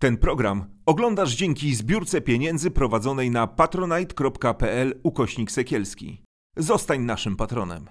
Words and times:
Ten 0.00 0.16
program 0.16 0.64
oglądasz 0.86 1.34
dzięki 1.34 1.74
zbiórce 1.74 2.20
pieniędzy 2.20 2.70
prowadzonej 2.70 3.30
na 3.30 3.46
patronite.pl 3.46 5.00
ukośnik 5.02 5.50
sekielski. 5.50 6.24
Zostań 6.56 7.00
naszym 7.00 7.36
patronem. 7.36 7.88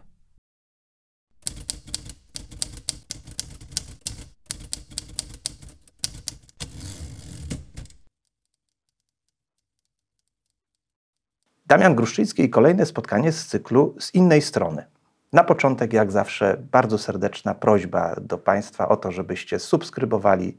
Damian 11.65 11.95
Gruszczycki 11.95 12.43
i 12.43 12.49
kolejne 12.49 12.85
spotkanie 12.85 13.31
z 13.31 13.47
cyklu 13.47 13.95
z 13.99 14.15
innej 14.15 14.41
strony. 14.41 14.85
Na 15.33 15.43
początek, 15.43 15.93
jak 15.93 16.11
zawsze, 16.11 16.57
bardzo 16.71 16.97
serdeczna 16.97 17.55
prośba 17.55 18.15
do 18.21 18.37
Państwa 18.37 18.89
o 18.89 18.97
to, 18.97 19.11
żebyście 19.11 19.59
subskrybowali 19.59 20.57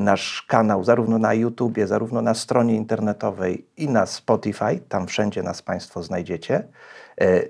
nasz 0.00 0.42
kanał 0.42 0.84
zarówno 0.84 1.18
na 1.18 1.34
YouTubie, 1.34 1.86
zarówno 1.86 2.22
na 2.22 2.34
stronie 2.34 2.76
internetowej 2.76 3.66
i 3.76 3.88
na 3.88 4.06
Spotify. 4.06 4.80
Tam 4.88 5.06
wszędzie 5.06 5.42
nas 5.42 5.62
Państwo 5.62 6.02
znajdziecie. 6.02 6.64
E, 7.20 7.42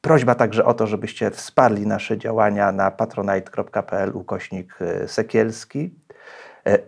prośba 0.00 0.34
także 0.34 0.64
o 0.64 0.74
to, 0.74 0.86
żebyście 0.86 1.30
wsparli 1.30 1.86
nasze 1.86 2.18
działania 2.18 2.72
na 2.72 2.90
patronite.pl 2.90 4.16
ukośnik 4.16 4.78
e, 4.80 5.08
Sekielski. 5.08 5.94
E, 6.66 6.78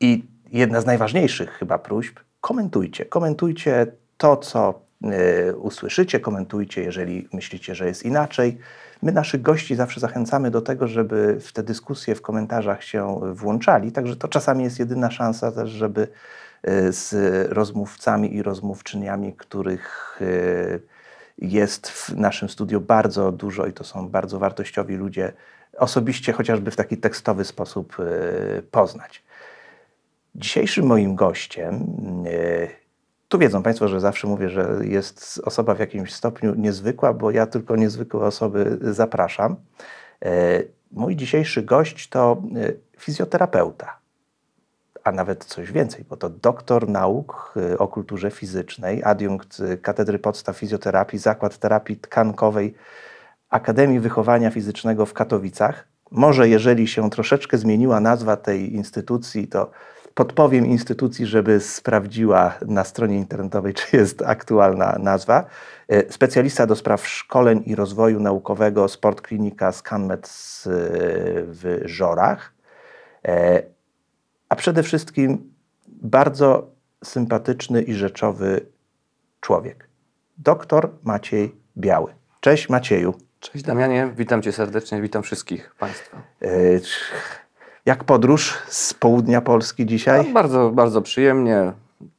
I 0.00 0.24
jedna 0.52 0.80
z 0.80 0.86
najważniejszych 0.86 1.50
chyba 1.50 1.78
próśb, 1.78 2.18
komentujcie. 2.40 3.04
Komentujcie 3.04 3.86
to, 4.16 4.36
co 4.36 4.86
usłyszycie, 5.56 6.20
komentujcie, 6.20 6.82
jeżeli 6.82 7.28
myślicie, 7.32 7.74
że 7.74 7.86
jest 7.86 8.04
inaczej. 8.04 8.58
My 9.02 9.12
naszych 9.12 9.42
gości 9.42 9.74
zawsze 9.74 10.00
zachęcamy 10.00 10.50
do 10.50 10.62
tego, 10.62 10.88
żeby 10.88 11.40
w 11.40 11.52
te 11.52 11.62
dyskusje 11.62 12.14
w 12.14 12.22
komentarzach 12.22 12.84
się 12.84 13.20
włączali, 13.32 13.92
także 13.92 14.16
to 14.16 14.28
czasami 14.28 14.64
jest 14.64 14.78
jedyna 14.78 15.10
szansa 15.10 15.52
też, 15.52 15.70
żeby 15.70 16.08
e, 16.62 16.92
z 16.92 17.12
rozmówcami 17.52 18.34
i 18.34 18.42
rozmówczyniami, 18.42 19.32
których 19.32 20.18
e, 20.20 20.24
jest 21.38 21.88
w 21.88 22.16
naszym 22.16 22.48
studiu 22.48 22.80
bardzo 22.80 23.32
dużo 23.32 23.66
i 23.66 23.72
to 23.72 23.84
są 23.84 24.08
bardzo 24.08 24.38
wartościowi 24.38 24.96
ludzie, 24.96 25.32
osobiście 25.78 26.32
chociażby 26.32 26.70
w 26.70 26.76
taki 26.76 26.96
tekstowy 26.96 27.44
sposób 27.44 27.96
e, 28.00 28.62
poznać. 28.62 29.24
Dzisiejszym 30.34 30.86
moim 30.86 31.14
gościem 31.14 31.86
tu 33.28 33.38
wiedzą 33.38 33.62
Państwo, 33.62 33.88
że 33.88 34.00
zawsze 34.00 34.26
mówię, 34.26 34.50
że 34.50 34.78
jest 34.82 35.40
osoba 35.44 35.74
w 35.74 35.78
jakimś 35.78 36.14
stopniu 36.14 36.54
niezwykła, 36.54 37.12
bo 37.12 37.30
ja 37.30 37.46
tylko 37.46 37.76
niezwykłe 37.76 38.20
osoby 38.20 38.78
zapraszam. 38.80 39.56
E, 40.24 40.62
mój 40.92 41.16
dzisiejszy 41.16 41.62
gość 41.62 42.08
to 42.08 42.42
e, 42.56 42.72
fizjoterapeuta, 43.00 43.98
a 45.04 45.12
nawet 45.12 45.44
coś 45.44 45.72
więcej, 45.72 46.04
bo 46.08 46.16
to 46.16 46.30
doktor 46.30 46.88
nauk 46.88 47.54
e, 47.72 47.78
o 47.78 47.88
kulturze 47.88 48.30
fizycznej, 48.30 49.04
adiunkt 49.04 49.62
Katedry 49.82 50.18
Podstaw 50.18 50.56
Fizjoterapii, 50.56 51.18
Zakład 51.18 51.58
Terapii 51.58 51.96
Tkankowej 51.96 52.74
Akademii 53.50 54.00
Wychowania 54.00 54.50
Fizycznego 54.50 55.06
w 55.06 55.12
Katowicach. 55.12 55.88
Może 56.10 56.48
jeżeli 56.48 56.88
się 56.88 57.10
troszeczkę 57.10 57.58
zmieniła 57.58 58.00
nazwa 58.00 58.36
tej 58.36 58.74
instytucji, 58.74 59.48
to 59.48 59.70
podpowiem 60.16 60.66
instytucji, 60.66 61.26
żeby 61.26 61.60
sprawdziła 61.60 62.54
na 62.66 62.84
stronie 62.84 63.16
internetowej, 63.16 63.74
czy 63.74 63.96
jest 63.96 64.22
aktualna 64.22 64.96
nazwa. 65.00 65.44
E, 65.88 66.12
specjalista 66.12 66.66
do 66.66 66.76
spraw 66.76 67.08
szkoleń 67.08 67.62
i 67.66 67.74
rozwoju 67.74 68.20
naukowego 68.20 68.88
Sport 68.88 69.20
Klinika 69.20 69.72
ScanMed 69.72 70.28
w 71.46 71.80
Żorach. 71.84 72.52
E, 73.24 73.62
a 74.48 74.56
przede 74.56 74.82
wszystkim 74.82 75.54
bardzo 75.86 76.70
sympatyczny 77.04 77.82
i 77.82 77.94
rzeczowy 77.94 78.66
człowiek. 79.40 79.88
Doktor 80.38 80.90
Maciej 81.02 81.54
Biały. 81.78 82.14
Cześć 82.40 82.68
Macieju. 82.68 83.14
Cześć 83.40 83.64
Damianie, 83.64 84.12
witam 84.16 84.42
Cię 84.42 84.52
serdecznie, 84.52 85.00
witam 85.02 85.22
wszystkich 85.22 85.74
Państwa. 85.78 86.22
Jak 87.86 88.04
podróż 88.04 88.58
z 88.68 88.94
południa 88.94 89.40
Polski 89.40 89.86
dzisiaj? 89.86 90.26
No, 90.26 90.32
bardzo, 90.32 90.70
bardzo 90.70 91.02
przyjemnie. 91.02 91.72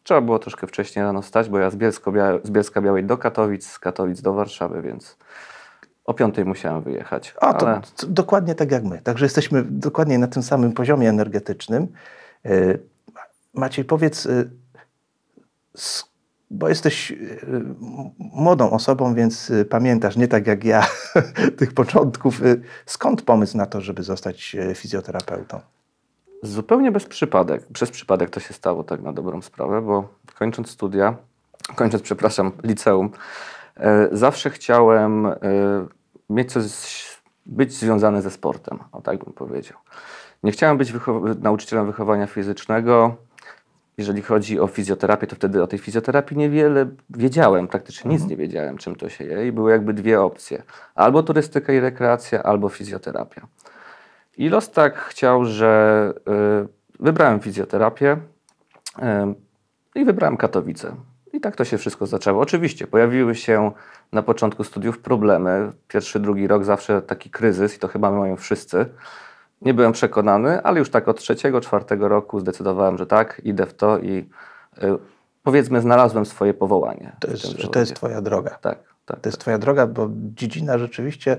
Trzeba 0.03 0.21
było 0.21 0.39
troszkę 0.39 0.67
wcześniej 0.67 1.05
rano 1.05 1.21
stać, 1.21 1.49
bo 1.49 1.59
ja 1.59 1.69
z, 1.69 1.75
Bielsko 1.75 2.13
z 2.43 2.49
Bielska 2.49 2.81
Białej 2.81 3.03
do 3.03 3.17
Katowic, 3.17 3.67
z 3.67 3.79
Katowic 3.79 4.21
do 4.21 4.33
Warszawy, 4.33 4.81
więc 4.81 5.17
o 6.05 6.13
piątej 6.13 6.45
musiałem 6.45 6.81
wyjechać. 6.81 7.35
A, 7.41 7.53
to, 7.53 7.67
ale... 7.67 7.81
to, 7.95 8.07
dokładnie 8.07 8.55
tak 8.55 8.71
jak 8.71 8.83
my. 8.83 9.01
Także 9.01 9.25
jesteśmy 9.25 9.63
dokładnie 9.63 10.17
na 10.17 10.27
tym 10.27 10.43
samym 10.43 10.71
poziomie 10.71 11.09
energetycznym. 11.09 11.87
Yy, 12.43 12.79
Maciej, 13.53 13.85
powiedz, 13.85 14.25
yy, 14.25 14.49
bo 16.49 16.69
jesteś 16.69 17.11
y, 17.11 17.39
młodą 18.19 18.71
osobą, 18.71 19.13
więc 19.13 19.49
y, 19.49 19.65
pamiętasz, 19.65 20.17
nie 20.17 20.27
tak 20.27 20.47
jak 20.47 20.63
ja, 20.63 20.87
tych 21.59 21.73
początków. 21.73 22.43
Y, 22.43 22.61
skąd 22.85 23.21
pomysł 23.21 23.57
na 23.57 23.65
to, 23.65 23.81
żeby 23.81 24.03
zostać 24.03 24.55
fizjoterapeutą? 24.75 25.59
Zupełnie 26.43 26.91
bez 26.91 27.05
przypadek. 27.05 27.65
Przez 27.73 27.91
przypadek 27.91 28.29
to 28.29 28.39
się 28.39 28.53
stało 28.53 28.83
tak 28.83 29.01
na 29.01 29.13
dobrą 29.13 29.41
sprawę, 29.41 29.81
bo 29.81 30.09
kończąc 30.35 30.69
studia, 30.69 31.15
kończąc, 31.75 32.03
przepraszam, 32.03 32.51
liceum, 32.63 33.09
zawsze 34.11 34.49
chciałem 34.49 35.27
mieć 36.29 36.51
coś, 36.51 37.05
być 37.45 37.73
związany 37.73 38.21
ze 38.21 38.31
sportem, 38.31 38.79
o 38.91 39.01
tak 39.01 39.23
bym 39.23 39.33
powiedział. 39.33 39.77
Nie 40.43 40.51
chciałem 40.51 40.77
być 40.77 40.91
wychow 40.91 41.23
nauczycielem 41.41 41.85
wychowania 41.85 42.27
fizycznego, 42.27 43.15
jeżeli 43.97 44.21
chodzi 44.21 44.59
o 44.59 44.67
fizjoterapię, 44.67 45.27
to 45.27 45.35
wtedy 45.35 45.63
o 45.63 45.67
tej 45.67 45.79
fizjoterapii 45.79 46.37
niewiele 46.37 46.85
wiedziałem, 47.09 47.67
praktycznie 47.67 48.11
nic 48.11 48.21
mhm. 48.21 48.29
nie 48.29 48.37
wiedziałem, 48.37 48.77
czym 48.77 48.95
to 48.95 49.09
się 49.09 49.23
je 49.23 49.47
i 49.47 49.51
były 49.51 49.71
jakby 49.71 49.93
dwie 49.93 50.21
opcje. 50.21 50.63
Albo 50.95 51.23
turystyka 51.23 51.73
i 51.73 51.79
rekreacja, 51.79 52.43
albo 52.43 52.69
fizjoterapia. 52.69 53.47
I 54.37 54.49
los 54.49 54.71
tak 54.71 54.97
chciał, 54.97 55.45
że 55.45 56.13
y, 56.63 56.67
wybrałem 56.99 57.39
fizjoterapię 57.39 58.17
y, 58.97 59.01
i 59.95 60.05
wybrałem 60.05 60.37
Katowice. 60.37 60.95
I 61.33 61.39
tak 61.39 61.55
to 61.55 61.65
się 61.65 61.77
wszystko 61.77 62.05
zaczęło. 62.05 62.41
Oczywiście 62.41 62.87
pojawiły 62.87 63.35
się 63.35 63.71
na 64.11 64.23
początku 64.23 64.63
studiów 64.63 64.99
problemy. 64.99 65.71
Pierwszy, 65.87 66.19
drugi 66.19 66.47
rok 66.47 66.63
zawsze 66.63 67.01
taki 67.01 67.29
kryzys 67.29 67.75
i 67.75 67.79
to 67.79 67.87
chyba 67.87 68.11
mają 68.11 68.37
wszyscy 68.37 68.85
nie 69.61 69.73
byłem 69.73 69.91
przekonany, 69.91 70.61
ale 70.63 70.79
już 70.79 70.89
tak 70.89 71.07
od 71.07 71.19
trzeciego, 71.19 71.61
czwartego 71.61 72.07
roku 72.07 72.39
zdecydowałem, 72.39 72.97
że 72.97 73.07
tak, 73.07 73.41
idę 73.43 73.65
w 73.65 73.73
to 73.73 73.99
i 73.99 74.29
y, 74.83 74.97
powiedzmy 75.43 75.81
znalazłem 75.81 76.25
swoje 76.25 76.53
powołanie. 76.53 77.15
To 77.19 77.31
jest, 77.31 77.43
że 77.43 77.67
to 77.67 77.79
jest 77.79 77.95
Twoja 77.95 78.21
droga. 78.21 78.49
Tak, 78.49 78.79
tak. 79.05 79.19
To 79.19 79.29
jest 79.29 79.37
tak. 79.37 79.41
Twoja 79.41 79.57
droga, 79.57 79.87
bo 79.87 80.09
dziedzina 80.11 80.77
rzeczywiście 80.77 81.37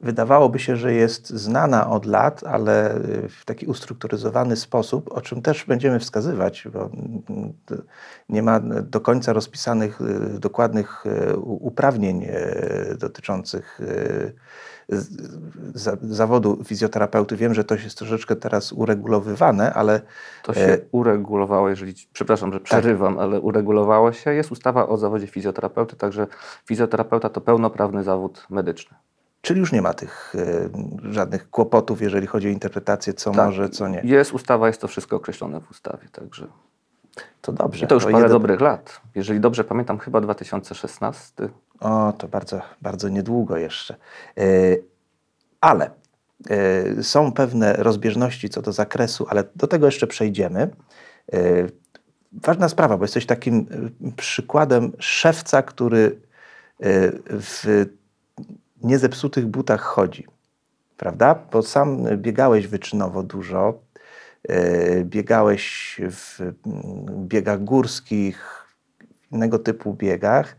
wydawałoby 0.00 0.58
się, 0.58 0.76
że 0.76 0.92
jest 0.92 1.30
znana 1.30 1.90
od 1.90 2.06
lat, 2.06 2.44
ale 2.44 3.00
w 3.28 3.44
taki 3.44 3.66
ustrukturyzowany 3.66 4.56
sposób, 4.56 5.12
o 5.12 5.20
czym 5.20 5.42
też 5.42 5.64
będziemy 5.64 5.98
wskazywać, 5.98 6.68
bo 6.72 6.90
nie 8.28 8.42
ma 8.42 8.60
do 8.82 9.00
końca 9.00 9.32
rozpisanych 9.32 10.00
y, 10.00 10.38
dokładnych 10.38 11.06
y, 11.06 11.36
uprawnień 11.36 12.24
y, 12.24 12.96
dotyczących 12.98 13.80
zawodu 16.02 16.64
fizjoterapeuty. 16.64 17.36
Wiem, 17.36 17.54
że 17.54 17.64
to 17.64 17.74
jest 17.74 17.98
troszeczkę 17.98 18.36
teraz 18.36 18.72
uregulowywane, 18.72 19.74
ale... 19.74 20.00
To 20.42 20.54
się 20.54 20.60
e, 20.60 20.78
uregulowało, 20.92 21.68
jeżeli, 21.68 21.94
przepraszam, 22.12 22.52
że 22.52 22.58
tak. 22.58 22.64
przerywam, 22.64 23.14
tak. 23.14 23.22
ale 23.22 23.40
uregulowało 23.40 24.12
się. 24.12 24.34
Jest 24.34 24.52
ustawa 24.52 24.88
o 24.88 24.96
zawodzie 24.96 25.26
fizjoterapeuty, 25.26 25.96
także 25.96 26.26
fizjoterapeuta 26.66 27.28
to 27.28 27.40
pełnoprawny 27.40 28.02
zawód 28.02 28.46
medyczny. 28.50 28.96
Czyli 29.44 29.60
już 29.60 29.72
nie 29.72 29.82
ma 29.82 29.94
tych 29.94 30.34
y, 30.34 30.70
żadnych 31.12 31.50
kłopotów, 31.50 32.02
jeżeli 32.02 32.26
chodzi 32.26 32.48
o 32.48 32.50
interpretację, 32.50 33.12
co 33.12 33.30
tak. 33.30 33.46
może, 33.46 33.68
co 33.68 33.88
nie. 33.88 34.00
Jest 34.04 34.32
ustawa, 34.32 34.66
jest 34.66 34.80
to 34.80 34.88
wszystko 34.88 35.16
określone 35.16 35.60
w 35.60 35.70
ustawie, 35.70 36.08
także. 36.12 36.46
To 37.40 37.52
dobrze. 37.52 37.84
I 37.84 37.88
to 37.88 37.94
już 37.94 38.04
to 38.04 38.10
parę 38.10 38.22
jeden... 38.22 38.32
dobrych 38.32 38.60
lat. 38.60 39.00
Jeżeli 39.14 39.40
dobrze 39.40 39.64
pamiętam, 39.64 39.98
chyba 39.98 40.20
2016. 40.20 41.48
O, 41.80 42.12
to 42.12 42.28
bardzo, 42.28 42.60
bardzo 42.82 43.08
niedługo 43.08 43.56
jeszcze. 43.56 43.96
Yy, 44.36 44.84
ale 45.60 45.90
yy, 46.96 47.04
są 47.04 47.32
pewne 47.32 47.72
rozbieżności 47.72 48.48
co 48.48 48.62
do 48.62 48.72
zakresu, 48.72 49.26
ale 49.28 49.44
do 49.56 49.66
tego 49.66 49.86
jeszcze 49.86 50.06
przejdziemy. 50.06 50.70
Yy, 51.32 51.72
ważna 52.32 52.68
sprawa, 52.68 52.96
bo 52.96 53.04
jesteś 53.04 53.26
takim 53.26 53.66
przykładem 54.16 54.92
szewca, 54.98 55.62
który 55.62 56.20
w 57.26 57.86
niezepsutych 58.82 59.46
butach 59.46 59.80
chodzi. 59.80 60.26
Prawda? 60.96 61.34
Bo 61.52 61.62
sam 61.62 62.04
biegałeś 62.16 62.66
wyczynowo 62.66 63.22
dużo, 63.22 63.78
E, 64.48 65.04
biegałeś 65.04 65.96
w 66.00 66.52
biegach 67.26 67.64
górskich, 67.64 68.66
innego 69.32 69.58
typu 69.58 69.94
biegach 69.94 70.56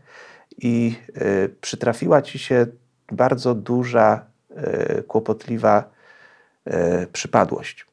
i 0.58 0.96
e, 1.14 1.48
przytrafiła 1.48 2.22
ci 2.22 2.38
się 2.38 2.66
bardzo 3.12 3.54
duża, 3.54 4.24
e, 4.56 5.02
kłopotliwa 5.02 5.96
przypadłość. 7.12 7.86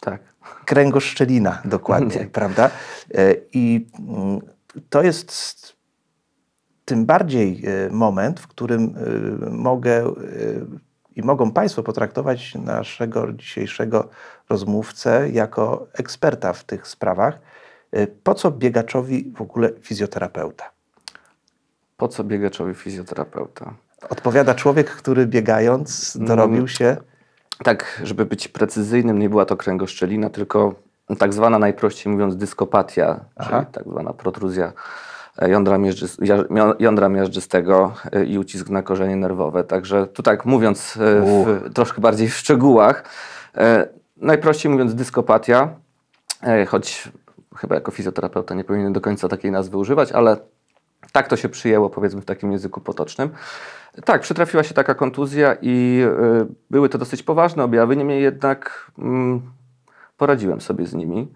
Tak. 0.00 0.20
kręgoszczelina 0.64 1.62
dokładnie, 1.64 2.20
Nie. 2.20 2.26
prawda? 2.26 2.70
E, 3.14 3.34
I 3.52 3.86
mm, 4.08 4.40
to 4.90 5.02
jest 5.02 5.76
tym 6.84 7.06
bardziej 7.06 7.62
e, 7.66 7.90
moment, 7.90 8.40
w 8.40 8.46
którym 8.46 8.94
e, 9.46 9.50
mogę 9.50 9.98
e, 10.02 10.12
i 11.16 11.22
mogą 11.22 11.52
Państwo 11.52 11.82
potraktować 11.82 12.54
naszego 12.54 13.32
dzisiejszego 13.32 14.08
rozmówcę 14.48 15.30
jako 15.30 15.86
eksperta 15.92 16.52
w 16.52 16.64
tych 16.64 16.86
sprawach. 16.86 17.38
E, 17.92 18.06
Po 18.06 18.34
co 18.34 18.50
biegaczowi 18.50 19.32
w 19.36 19.42
ogóle 19.42 19.70
fizjoterapeuta? 19.80 20.73
Po 22.04 22.08
co 22.08 22.24
biegaczowi 22.24 22.74
fizjoterapeuta? 22.74 23.74
Odpowiada 24.10 24.54
człowiek, 24.54 24.90
który 24.90 25.26
biegając 25.26 26.16
dorobił 26.20 26.68
się. 26.68 26.96
Tak, 27.62 28.00
żeby 28.04 28.26
być 28.26 28.48
precyzyjnym, 28.48 29.18
nie 29.18 29.28
była 29.28 29.44
to 29.44 29.56
kręgoszczelina, 29.56 30.30
tylko 30.30 30.74
tak 31.18 31.34
zwana 31.34 31.58
najprościej 31.58 32.12
mówiąc 32.12 32.36
dyskopatia, 32.36 33.20
Aha. 33.36 33.60
czyli 33.60 33.72
tak 33.72 33.84
zwana 33.84 34.12
protruzja 34.12 34.72
e, 35.38 35.50
jądra, 35.50 35.76
miażdżys- 35.76 36.24
ja- 36.24 36.42
mio- 36.42 36.74
jądra 36.78 37.08
miażdżystego 37.08 37.94
e, 38.12 38.24
i 38.24 38.38
ucisk 38.38 38.68
na 38.68 38.82
korzenie 38.82 39.16
nerwowe. 39.16 39.64
Także 39.64 40.06
tu 40.06 40.22
tak 40.22 40.44
mówiąc 40.44 40.96
e, 40.96 41.00
w, 41.00 41.72
troszkę 41.74 42.00
bardziej 42.00 42.28
w 42.28 42.36
szczegółach, 42.36 43.04
najprościej 44.16 44.72
mówiąc 44.72 44.94
dyskopatia, 44.94 45.68
choć 46.68 47.08
chyba 47.56 47.74
jako 47.74 47.90
fizjoterapeuta 47.90 48.54
nie 48.54 48.64
powinienem 48.64 48.92
do 48.92 49.00
końca 49.00 49.28
takiej 49.28 49.50
nazwy 49.50 49.76
używać, 49.76 50.12
ale 50.12 50.36
tak 51.12 51.28
to 51.28 51.36
się 51.36 51.48
przyjęło, 51.48 51.90
powiedzmy 51.90 52.20
w 52.20 52.24
takim 52.24 52.52
języku 52.52 52.80
potocznym. 52.80 53.30
Tak, 54.04 54.20
przytrafiła 54.20 54.62
się 54.62 54.74
taka 54.74 54.94
kontuzja 54.94 55.56
i 55.62 56.02
y, 56.42 56.54
były 56.70 56.88
to 56.88 56.98
dosyć 56.98 57.22
poważne 57.22 57.64
objawy, 57.64 57.96
niemniej 57.96 58.22
jednak 58.22 58.90
mm, 58.98 59.42
poradziłem 60.16 60.60
sobie 60.60 60.86
z 60.86 60.94
nimi. 60.94 61.32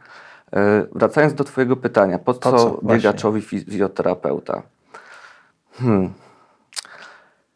Y, 0.56 0.88
wracając 0.92 1.34
do 1.34 1.44
Twojego 1.44 1.76
pytania, 1.76 2.18
po 2.18 2.34
co, 2.34 2.40
co? 2.40 2.80
Biegaczowi 2.82 3.42
fizjoterapeuta? 3.42 4.62
Hmm. 5.72 6.12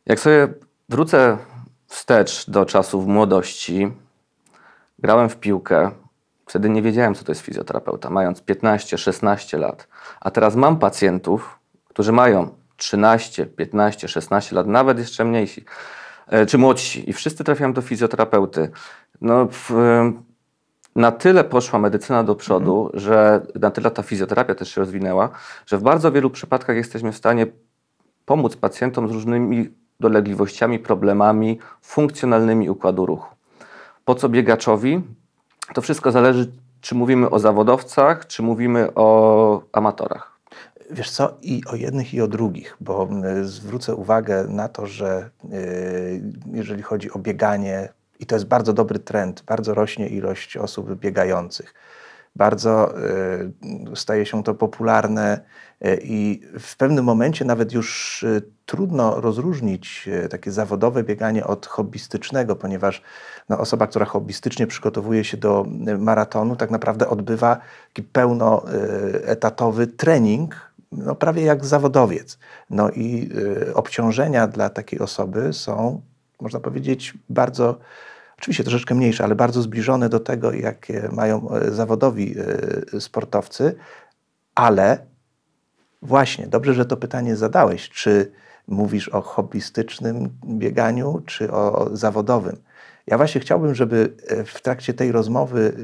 Jak 0.06 0.20
sobie 0.20 0.49
wrócę 0.88 1.38
wstecz 1.87 2.50
do 2.50 2.67
czasów 2.67 3.06
młodości, 3.06 3.93
grałem 4.99 5.29
w 5.29 5.37
piłkę. 5.37 5.91
Wtedy 6.47 6.70
nie 6.70 6.82
wiedziałem, 6.82 7.15
co 7.15 7.25
to 7.25 7.32
jest 7.32 7.43
fizjoterapeuta, 7.43 8.11
mając 8.11 8.43
15-16 8.43 9.58
lat. 9.58 9.88
A 10.20 10.31
teraz 10.31 10.56
mam 10.56 10.79
pacjentów, 10.79 11.58
którzy 11.93 12.12
mają 12.12 12.50
13, 12.77 13.47
15, 13.47 14.09
16 14.09 14.56
lat, 14.56 14.67
nawet 14.67 14.99
jeszcze 14.99 15.25
mniejsi, 15.25 15.65
e, 16.27 16.47
czy 16.47 16.59
młodsi, 16.59 17.11
i 17.11 17.12
wszyscy 17.12 17.44
trafiają 17.44 17.73
do 17.73 17.83
fizjoterapeuty. 17.83 18.71
No, 19.21 19.49
w, 19.50 19.71
e, 19.71 20.12
na 20.97 21.12
tyle 21.12 21.44
poszła 21.44 21.79
medycyna 21.79 22.25
do 22.25 22.35
przodu, 22.35 22.91
że 22.94 23.47
na 23.61 23.71
tyle 23.71 23.91
ta 23.91 24.03
fizjoterapia 24.03 24.55
też 24.55 24.75
się 24.75 24.81
rozwinęła, 24.81 25.29
że 25.67 25.79
w 25.79 25.83
bardzo 25.83 26.12
wielu 26.12 26.31
przypadkach 26.31 26.77
jesteśmy 26.77 27.12
w 27.12 27.17
stanie 27.17 27.47
pomóc 28.25 28.56
pacjentom 28.56 29.09
z 29.09 29.12
różnymi 29.12 29.69
dolegliwościami, 30.00 30.79
problemami 30.79 31.59
funkcjonalnymi 31.83 32.71
układu 32.71 33.06
ruchu. 33.06 33.35
Po 34.05 34.15
co 34.15 34.29
biegaczowi? 34.29 35.03
To 35.75 35.83
wszystko 35.83 36.12
zależy, 36.12 36.53
czy 36.81 36.94
mówimy 36.94 37.31
o 37.31 37.39
zawodowcach, 37.39 38.27
czy 38.27 38.43
mówimy 38.43 38.94
o 38.94 39.62
amatorach. 39.73 40.31
Wiesz 40.93 41.11
co, 41.11 41.39
i 41.43 41.62
o 41.67 41.75
jednych, 41.75 42.15
i 42.15 42.21
o 42.21 42.29
drugich, 42.29 42.77
bo 42.81 43.09
zwrócę 43.43 43.94
uwagę 43.94 44.47
na 44.49 44.69
to, 44.69 44.87
że 44.87 45.31
y, 45.53 46.23
jeżeli 46.53 46.83
chodzi 46.83 47.11
o 47.11 47.19
bieganie, 47.19 47.89
i 48.21 48.27
to 48.27 48.35
jest 48.37 48.47
bardzo 48.47 48.73
dobry 48.73 48.99
trend, 48.99 49.43
bardzo 49.47 49.75
rośnie 49.75 50.09
ilość 50.09 50.56
osób 50.56 50.94
biegających. 50.94 51.75
Bardzo 52.37 52.99
y, 53.93 53.97
staje 53.97 54.27
się 54.27 54.43
to 54.43 54.55
popularne 54.55 55.41
y, 55.87 56.00
i 56.03 56.43
w 56.59 56.77
pewnym 56.77 57.05
momencie 57.05 57.44
nawet 57.44 57.73
już 57.73 58.25
trudno 58.67 59.21
rozróżnić 59.21 60.09
takie 60.31 60.50
zawodowe 60.50 61.05
bieganie 61.05 61.47
od 61.47 61.67
hobbystycznego, 61.67 62.56
ponieważ 62.56 63.03
no, 63.49 63.59
osoba, 63.59 63.87
która 63.87 64.05
hobbystycznie 64.05 64.67
przygotowuje 64.67 65.25
się 65.25 65.37
do 65.37 65.67
maratonu, 65.99 66.56
tak 66.56 66.71
naprawdę 66.71 67.09
odbywa 67.09 67.61
taki 67.89 68.03
pełnoetatowy 68.03 69.87
trening, 69.87 70.71
no, 70.93 71.15
prawie 71.15 71.43
jak 71.43 71.65
zawodowiec. 71.65 72.39
No 72.71 72.91
i 72.91 73.31
y, 73.69 73.75
obciążenia 73.75 74.47
dla 74.47 74.71
takiej 74.71 74.99
osoby 74.99 75.53
są, 75.53 76.00
można 76.41 76.61
powiedzieć, 76.61 77.15
bardzo, 77.29 77.79
oczywiście 78.39 78.65
troszeczkę 78.65 78.94
mniejsze, 78.94 79.25
ale 79.25 79.35
bardzo 79.35 79.62
zbliżone 79.62 80.09
do 80.09 80.21
tego, 80.21 80.53
jakie 80.53 81.09
mają 81.12 81.50
e, 81.50 81.71
zawodowi 81.71 82.35
y, 82.94 83.00
sportowcy, 83.00 83.75
ale 84.55 84.99
właśnie, 86.03 86.47
dobrze, 86.47 86.75
że 86.75 86.85
to 86.85 86.97
pytanie 86.97 87.37
zadałeś, 87.37 87.89
czy 87.89 88.33
mówisz 88.69 89.09
o 89.09 89.23
hobbystycznym 89.23 90.29
bieganiu, 90.44 91.23
czy 91.27 91.53
o 91.53 91.91
zawodowym. 91.93 92.56
Ja 93.06 93.17
właśnie 93.17 93.41
chciałbym, 93.41 93.75
żeby 93.75 94.15
e, 94.27 94.44
w 94.44 94.62
trakcie 94.62 94.94
tej 94.94 95.12
rozmowy 95.12 95.75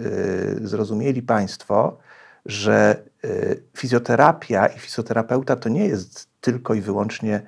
y, 0.64 0.68
zrozumieli 0.68 1.22
Państwo, 1.22 1.98
że 2.48 3.02
y, 3.24 3.62
fizjoterapia 3.76 4.66
i 4.66 4.78
fizjoterapeuta 4.78 5.56
to 5.56 5.68
nie 5.68 5.86
jest 5.86 6.28
tylko 6.40 6.74
i 6.74 6.80
wyłącznie 6.80 7.42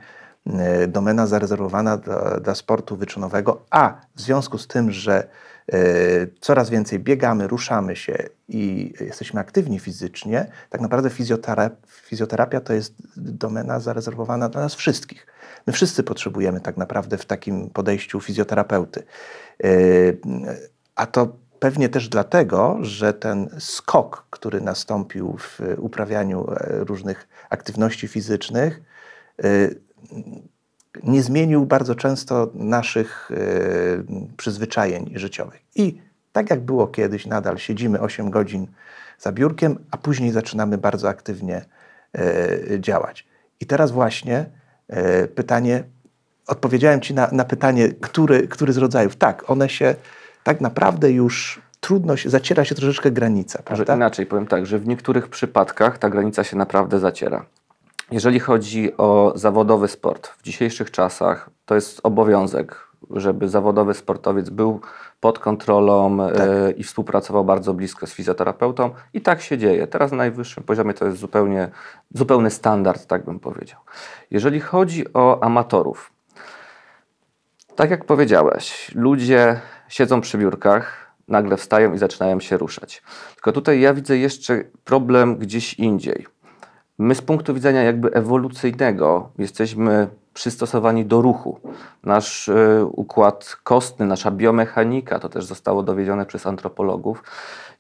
y, 0.83 0.89
domena 0.89 1.27
zarezerwowana 1.27 1.97
dla, 1.97 2.41
dla 2.41 2.55
sportu 2.55 2.97
wyczynowego, 2.97 3.65
a 3.71 4.01
w 4.15 4.21
związku 4.21 4.59
z 4.59 4.67
tym, 4.67 4.91
że 4.91 5.29
y, 5.75 6.35
coraz 6.41 6.71
więcej 6.71 6.99
biegamy, 6.99 7.47
ruszamy 7.47 7.97
się 7.97 8.29
i 8.49 8.93
jesteśmy 9.01 9.41
aktywni 9.41 9.79
fizycznie, 9.79 10.47
tak 10.71 10.81
naprawdę 10.81 11.09
fizjotera- 11.09 11.71
fizjoterapia 11.87 12.61
to 12.61 12.73
jest 12.73 12.95
domena 13.17 13.81
zarezerwowana 13.81 14.49
dla 14.49 14.61
nas 14.61 14.75
wszystkich. 14.75 15.27
My 15.67 15.73
wszyscy 15.73 16.03
potrzebujemy 16.03 16.61
tak 16.61 16.77
naprawdę 16.77 17.19
w 17.19 17.25
takim 17.25 17.71
podejściu 17.71 18.21
fizjoterapeuty. 18.21 19.03
A 20.95 21.07
to 21.07 21.37
pewnie 21.61 21.89
też 21.89 22.09
dlatego, 22.09 22.79
że 22.81 23.15
ten 23.15 23.49
skok, 23.59 24.27
który 24.31 24.61
nastąpił 24.61 25.37
w 25.39 25.61
uprawianiu 25.79 26.51
e, 26.51 26.85
różnych 26.85 27.29
aktywności 27.51 28.09
fizycznych, 28.09 28.83
y, 29.45 29.81
nie 31.03 31.23
zmienił 31.23 31.67
bardzo 31.67 31.95
często 31.95 32.51
naszych 32.55 33.31
przyzwyczajeń 34.37 35.13
życiowych. 35.15 35.61
I 35.75 36.01
tak 36.33 36.51
jak 36.51 36.61
było 36.61 36.87
kiedyś, 36.87 37.27
nadal 37.27 37.59
siedzimy 37.59 38.01
8 38.01 38.31
godzin 38.31 38.67
za 39.19 39.33
biurkiem, 39.33 39.79
a 39.91 39.97
później 39.97 40.31
zaczynamy 40.31 40.79
bardzo 40.79 41.09
aktywnie 41.09 41.65
e, 42.19 42.81
działać. 42.81 43.27
I 43.61 43.67
teraz 43.67 43.91
właśnie 43.91 44.47
e, 44.89 45.29
pytanie, 45.29 45.85
odpowiedziałem 46.47 47.01
Ci 47.01 47.15
na, 47.15 47.29
na 47.33 47.45
pytanie, 47.45 47.89
który, 47.89 48.49
który 48.49 48.73
z 48.73 48.77
rodzajów. 48.77 49.17
Tak, 49.17 49.51
one 49.51 49.69
się 49.69 49.95
tak 50.43 50.61
naprawdę 50.61 51.11
już 51.13 51.63
trudno 51.81 52.17
się, 52.17 52.31
zaciera 52.31 52.65
się 52.65 52.75
troszeczkę 52.75 53.11
granica, 53.11 53.63
prawda? 53.65 53.97
inaczej 53.97 54.27
powiem 54.27 54.47
tak, 54.47 54.67
że 54.67 54.79
w 54.79 54.87
niektórych 54.87 55.29
przypadkach 55.29 55.99
ta 55.99 56.11
granica 56.11 56.45
się 56.45 56.57
naprawdę 56.57 56.99
zaciera. 56.99 57.45
Jeżeli 58.11 58.41
chodzi 58.41 58.97
o 58.97 59.33
zawodowy 59.35 59.89
sport, 59.89 60.29
w 60.29 60.43
dzisiejszych 60.43 60.91
czasach 60.91 61.51
to 61.65 61.75
jest 61.75 62.01
obowiązek, 62.03 62.91
żeby 63.11 63.49
zawodowy 63.49 63.95
sportowiec 63.95 64.51
był 64.51 64.81
pod 65.21 65.39
kontrolą 65.39 66.23
e, 66.23 66.71
i 66.71 66.85
współpracował 66.85 67.45
bardzo 67.45 67.75
blisko 67.75 68.07
z 68.07 68.13
fizjoterapeutą. 68.13 68.91
I 69.15 69.21
tak 69.21 69.41
się 69.41 69.59
dzieje. 69.59 69.87
Teraz 69.87 70.11
na 70.11 70.17
najwyższym 70.17 70.65
poziomie 70.65 70.95
to 70.95 71.07
jest 71.07 71.19
zupełnie, 71.19 71.69
zupełny 72.15 72.51
standard, 72.51 73.07
tak 73.07 73.25
bym 73.25 73.41
powiedział. 73.41 73.81
Jeżeli 74.31 74.61
chodzi 74.61 75.13
o 75.15 75.43
amatorów, 75.43 76.13
tak 77.77 77.91
jak 77.91 78.05
powiedziałeś, 78.05 78.91
ludzie 78.95 79.61
siedzą 79.91 80.21
przy 80.21 80.39
biurkach, 80.39 81.15
nagle 81.29 81.57
wstają 81.57 81.95
i 81.95 81.99
zaczynają 81.99 82.41
się 82.41 82.57
ruszać. 82.57 83.03
Tylko 83.35 83.53
tutaj 83.53 83.81
ja 83.81 83.95
widzę 83.95 84.19
jeszcze 84.19 84.65
problem 84.85 85.37
gdzieś 85.37 85.75
indziej. 85.75 86.27
My 86.99 87.15
z 87.15 87.23
punktu 87.23 87.55
widzenia 87.55 87.83
jakby 87.83 88.13
ewolucyjnego 88.13 89.33
jesteśmy 89.39 90.09
przystosowani 90.35 91.05
do 91.05 91.23
ruchu. 91.23 91.61
Nasz 92.05 92.49
y, 92.49 92.85
układ 92.93 93.57
kostny, 93.65 94.07
nasza 94.07 94.31
biomechanika, 94.31 95.19
to 95.19 95.29
też 95.29 95.45
zostało 95.45 95.83
dowiedzione 95.83 96.27
przez 96.27 96.47
antropologów, 96.47 97.23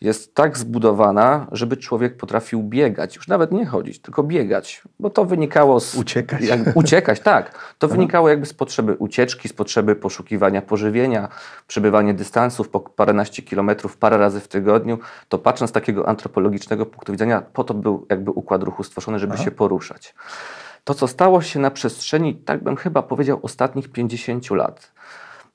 jest 0.00 0.34
tak 0.34 0.58
zbudowana, 0.58 1.46
żeby 1.52 1.76
człowiek 1.76 2.16
potrafił 2.16 2.62
biegać, 2.62 3.16
już 3.16 3.28
nawet 3.28 3.52
nie 3.52 3.66
chodzić, 3.66 3.98
tylko 3.98 4.22
biegać, 4.22 4.82
bo 5.00 5.10
to 5.10 5.24
wynikało 5.24 5.80
z... 5.80 5.94
Uciekać. 5.94 6.42
Jak, 6.42 6.60
uciekać, 6.74 7.20
tak. 7.32 7.74
To 7.78 7.88
wynikało 7.88 8.28
jakby 8.28 8.46
z 8.46 8.54
potrzeby 8.54 8.94
ucieczki, 8.94 9.48
z 9.48 9.52
potrzeby 9.52 9.96
poszukiwania 9.96 10.62
pożywienia, 10.62 11.28
przebywanie 11.66 12.14
dystansów 12.14 12.68
po 12.68 12.80
paręnaście 12.80 13.42
kilometrów 13.42 13.96
parę 13.96 14.18
razy 14.18 14.40
w 14.40 14.48
tygodniu. 14.48 14.98
To 15.28 15.38
patrząc 15.38 15.70
z 15.70 15.72
takiego 15.72 16.08
antropologicznego 16.08 16.86
punktu 16.86 17.12
widzenia, 17.12 17.42
po 17.52 17.64
to 17.64 17.74
był 17.74 18.06
jakby 18.10 18.30
układ 18.30 18.62
ruchu 18.62 18.82
stworzony, 18.82 19.18
żeby 19.18 19.38
się 19.38 19.50
poruszać. 19.50 20.14
To, 20.84 20.94
co 20.94 21.08
stało 21.08 21.42
się 21.42 21.60
na 21.60 21.70
przestrzeni, 21.70 22.34
tak 22.34 22.62
bym 22.62 22.76
chyba 22.76 23.02
powiedział, 23.02 23.38
ostatnich 23.42 23.92
50 23.92 24.50
lat, 24.50 24.92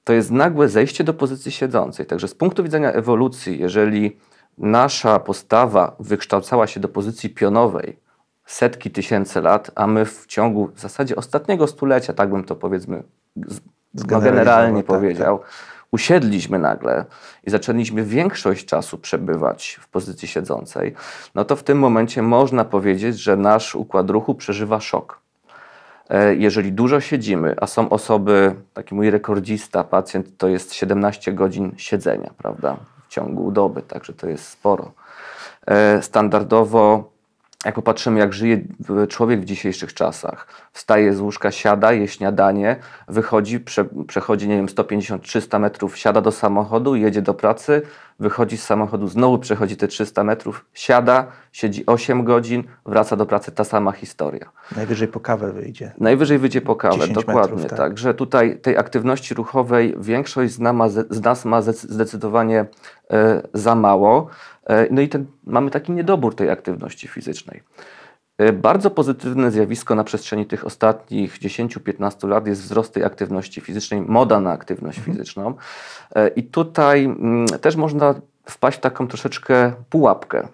to 0.03 0.13
jest 0.13 0.31
nagłe 0.31 0.69
zejście 0.69 1.03
do 1.03 1.13
pozycji 1.13 1.51
siedzącej. 1.51 2.05
Także 2.05 2.27
z 2.27 2.35
punktu 2.35 2.63
widzenia 2.63 2.91
ewolucji, 2.91 3.59
jeżeli 3.59 4.17
nasza 4.57 5.19
postawa 5.19 5.95
wykształcała 5.99 6.67
się 6.67 6.79
do 6.79 6.87
pozycji 6.87 7.29
pionowej 7.29 7.99
setki 8.45 8.91
tysięcy 8.91 9.41
lat, 9.41 9.71
a 9.75 9.87
my 9.87 10.05
w 10.05 10.25
ciągu 10.25 10.67
w 10.75 10.79
zasadzie 10.79 11.15
ostatniego 11.15 11.67
stulecia, 11.67 12.13
tak 12.13 12.29
bym 12.29 12.43
to 12.43 12.55
powiedzmy 12.55 13.03
no, 13.35 13.43
generalnie 14.05 14.83
tak, 14.83 14.85
powiedział, 14.85 15.39
usiedliśmy 15.95 16.59
nagle 16.59 17.05
i 17.47 17.49
zaczęliśmy 17.49 18.03
większość 18.03 18.65
czasu 18.65 18.97
przebywać 18.97 19.79
w 19.81 19.87
pozycji 19.87 20.27
siedzącej, 20.27 20.93
no 21.35 21.45
to 21.45 21.55
w 21.55 21.63
tym 21.63 21.79
momencie 21.79 22.21
można 22.21 22.65
powiedzieć, 22.65 23.19
że 23.19 23.37
nasz 23.37 23.75
układ 23.75 24.09
ruchu 24.09 24.35
przeżywa 24.35 24.79
szok. 24.79 25.19
E, 26.09 26.35
Jeżeli 26.35 26.71
dużo 26.71 27.01
siedzimy, 27.01 27.55
a 27.61 27.67
są 27.67 27.89
osoby, 27.89 28.55
taki 28.73 28.95
mój 28.95 29.09
rekordzista, 29.09 29.83
pacjent, 29.83 30.37
to 30.37 30.47
jest 30.47 30.73
17 30.73 31.33
godzin 31.33 31.71
siedzenia, 31.77 32.29
prawda, 32.37 32.77
w 33.07 33.07
ciągu 33.07 33.51
doby, 33.51 33.81
także 33.81 34.13
to 34.13 34.27
jest 34.27 34.47
sporo. 34.47 34.91
E, 35.67 36.01
Standardowo, 36.01 37.14
jak 37.65 37.75
popatrzymy, 37.75 38.19
jak 38.19 38.33
żyje 38.33 38.61
człowiek 39.09 39.41
w 39.41 39.45
dzisiejszych 39.45 39.93
czasach, 39.93 40.47
wstaje 40.73 41.13
z 41.13 41.19
łóżka, 41.19 41.51
siada, 41.51 41.93
je 41.93 42.07
śniadanie, 42.07 42.75
wychodzi, 43.07 43.59
prze, 43.59 43.85
przechodzi, 44.07 44.47
nie 44.47 44.55
wiem, 44.55 44.65
150-300 44.65 45.59
metrów, 45.59 45.97
siada 45.97 46.21
do 46.21 46.31
samochodu, 46.31 46.95
jedzie 46.95 47.21
do 47.21 47.33
pracy, 47.33 47.81
wychodzi 48.19 48.57
z 48.57 48.63
samochodu, 48.63 49.07
znowu 49.07 49.39
przechodzi 49.39 49.77
te 49.77 49.87
300 49.87 50.23
metrów, 50.23 50.65
siada, 50.73 51.27
siedzi 51.51 51.85
8 51.85 52.23
godzin, 52.23 52.63
wraca 52.85 53.15
do 53.15 53.25
pracy, 53.25 53.51
ta 53.51 53.63
sama 53.63 53.91
historia. 53.91 54.49
Najwyżej 54.75 55.07
po 55.07 55.19
kawę 55.19 55.51
wyjdzie. 55.51 55.91
Najwyżej 55.97 56.39
wyjdzie 56.39 56.61
po 56.61 56.75
kawę, 56.75 56.97
10 56.99 57.13
dokładnie. 57.13 57.41
metrów, 57.41 57.69
tak. 57.69 57.77
tak. 57.77 57.97
że 57.97 58.13
tutaj 58.13 58.59
tej 58.59 58.77
aktywności 58.77 59.33
ruchowej 59.33 59.95
większość 59.99 60.53
z, 60.53 60.59
nama, 60.59 60.89
z 60.89 61.21
nas 61.21 61.45
ma 61.45 61.61
zdecydowanie 61.61 62.65
e, 63.11 63.41
za 63.53 63.75
mało. 63.75 64.29
E, 64.67 64.87
no 64.91 65.01
i 65.01 65.09
ten, 65.09 65.25
mamy 65.43 65.71
taki 65.71 65.91
niedobór 65.91 66.35
tej 66.35 66.49
aktywności 66.49 67.07
fizycznej. 67.07 67.63
E, 68.37 68.53
Bardzo 68.53 68.91
pozytywne 68.91 69.51
zjawisko 69.51 69.95
na 69.95 70.03
przestrzeni 70.03 70.45
tych 70.45 70.65
ostatnich 70.65 71.39
10-15 71.39 72.27
lat 72.27 72.47
jest 72.47 72.61
wzrost 72.61 72.93
tej 72.93 73.03
aktywności 73.03 73.61
fizycznej, 73.61 74.01
moda 74.01 74.39
na 74.39 74.51
aktywność 74.51 74.99
fizyczną. 74.99 75.53
E, 76.15 76.27
I 76.27 76.43
tutaj 76.43 77.05
mm, 77.05 77.47
też 77.47 77.75
można 77.75 78.15
wpaść 78.45 78.77
w 78.77 78.81
taką 78.81 79.07
troszeczkę 79.07 79.73
pułapkę, 79.89 80.47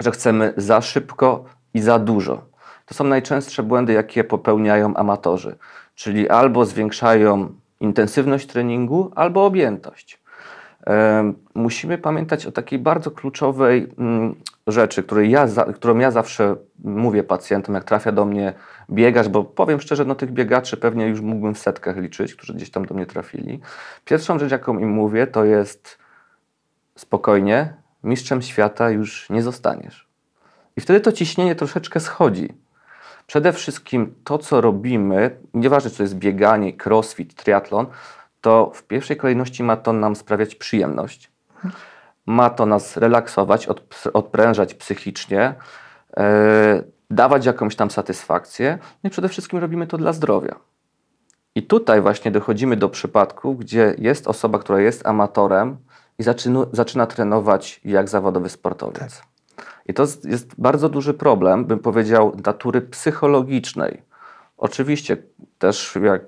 że 0.00 0.10
chcemy 0.10 0.54
za 0.56 0.80
szybko 0.80 1.44
i 1.74 1.80
za 1.80 1.98
dużo. 1.98 2.42
To 2.86 2.94
są 2.94 3.04
najczęstsze 3.04 3.62
błędy, 3.62 3.92
jakie 3.92 4.24
popełniają 4.24 4.96
amatorzy, 4.96 5.56
czyli 5.94 6.28
albo 6.28 6.64
zwiększają 6.64 7.54
intensywność 7.80 8.46
treningu, 8.46 9.12
albo 9.14 9.44
objętość. 9.44 10.21
Musimy 11.54 11.98
pamiętać 11.98 12.46
o 12.46 12.52
takiej 12.52 12.78
bardzo 12.78 13.10
kluczowej 13.10 13.88
mm, 13.98 14.34
rzeczy, 14.66 15.04
ja, 15.22 15.46
którą 15.74 15.98
ja 15.98 16.10
zawsze 16.10 16.56
mówię 16.84 17.24
pacjentom, 17.24 17.74
jak 17.74 17.84
trafia 17.84 18.12
do 18.12 18.24
mnie 18.24 18.52
biegarz, 18.90 19.28
bo 19.28 19.44
powiem 19.44 19.80
szczerze, 19.80 20.04
no 20.04 20.14
tych 20.14 20.32
biegaczy 20.32 20.76
pewnie 20.76 21.06
już 21.06 21.20
mógłbym 21.20 21.54
w 21.54 21.58
setkach 21.58 21.96
liczyć, 21.96 22.34
którzy 22.34 22.54
gdzieś 22.54 22.70
tam 22.70 22.84
do 22.84 22.94
mnie 22.94 23.06
trafili. 23.06 23.60
Pierwszą 24.04 24.38
rzecz, 24.38 24.50
jaką 24.50 24.78
im 24.78 24.90
mówię, 24.90 25.26
to 25.26 25.44
jest 25.44 25.98
spokojnie, 26.96 27.74
mistrzem 28.04 28.42
świata 28.42 28.90
już 28.90 29.30
nie 29.30 29.42
zostaniesz. 29.42 30.08
I 30.76 30.80
wtedy 30.80 31.00
to 31.00 31.12
ciśnienie 31.12 31.54
troszeczkę 31.54 32.00
schodzi. 32.00 32.48
Przede 33.26 33.52
wszystkim 33.52 34.14
to, 34.24 34.38
co 34.38 34.60
robimy, 34.60 35.36
nieważne 35.54 35.90
czy 35.90 35.96
to 35.96 36.02
jest 36.02 36.16
bieganie, 36.16 36.72
crossfit, 36.84 37.34
triatlon, 37.34 37.86
to 38.42 38.70
w 38.74 38.82
pierwszej 38.82 39.16
kolejności 39.16 39.62
ma 39.62 39.76
to 39.76 39.92
nam 39.92 40.16
sprawiać 40.16 40.54
przyjemność. 40.54 41.30
Ma 42.26 42.50
to 42.50 42.66
nas 42.66 42.96
relaksować, 42.96 43.68
odp- 43.68 44.10
odprężać 44.12 44.74
psychicznie, 44.74 45.54
e, 46.16 46.82
dawać 47.10 47.46
jakąś 47.46 47.76
tam 47.76 47.90
satysfakcję. 47.90 48.78
No 49.02 49.08
i 49.08 49.10
przede 49.10 49.28
wszystkim 49.28 49.58
robimy 49.58 49.86
to 49.86 49.98
dla 49.98 50.12
zdrowia. 50.12 50.56
I 51.54 51.62
tutaj 51.62 52.00
właśnie 52.00 52.30
dochodzimy 52.30 52.76
do 52.76 52.88
przypadku, 52.88 53.54
gdzie 53.54 53.94
jest 53.98 54.28
osoba, 54.28 54.58
która 54.58 54.80
jest 54.80 55.06
amatorem 55.06 55.76
i 56.18 56.22
zaczyna, 56.22 56.66
zaczyna 56.72 57.06
trenować 57.06 57.80
jak 57.84 58.08
zawodowy 58.08 58.48
sportowiec. 58.48 59.22
I 59.86 59.94
to 59.94 60.06
jest 60.24 60.60
bardzo 60.60 60.88
duży 60.88 61.14
problem, 61.14 61.64
bym 61.64 61.78
powiedział, 61.78 62.36
natury 62.44 62.80
psychologicznej. 62.80 64.02
Oczywiście 64.56 65.16
też 65.58 65.98
jak 66.02 66.22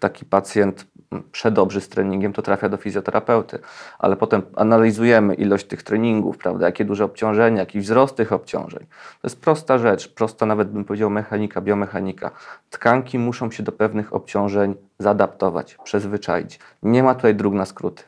taki 0.00 0.24
pacjent 0.24 0.86
przedobrzy 1.32 1.80
z 1.80 1.88
treningiem, 1.88 2.32
to 2.32 2.42
trafia 2.42 2.68
do 2.68 2.76
fizjoterapeuty, 2.76 3.58
ale 3.98 4.16
potem 4.16 4.42
analizujemy 4.56 5.34
ilość 5.34 5.66
tych 5.66 5.82
treningów, 5.82 6.38
prawda, 6.38 6.66
jakie 6.66 6.84
duże 6.84 7.04
obciążenia, 7.04 7.60
jaki 7.60 7.80
wzrost 7.80 8.16
tych 8.16 8.32
obciążeń. 8.32 8.80
To 9.22 9.28
jest 9.28 9.40
prosta 9.40 9.78
rzecz, 9.78 10.14
prosta 10.14 10.46
nawet 10.46 10.70
bym 10.70 10.84
powiedział 10.84 11.10
mechanika, 11.10 11.60
biomechanika. 11.60 12.30
Tkanki 12.70 13.18
muszą 13.18 13.50
się 13.50 13.62
do 13.62 13.72
pewnych 13.72 14.14
obciążeń 14.14 14.74
zaadaptować, 14.98 15.78
przyzwyczaić. 15.84 16.58
Nie 16.82 17.02
ma 17.02 17.14
tutaj 17.14 17.34
dróg 17.34 17.54
na 17.54 17.64
skróty. 17.64 18.02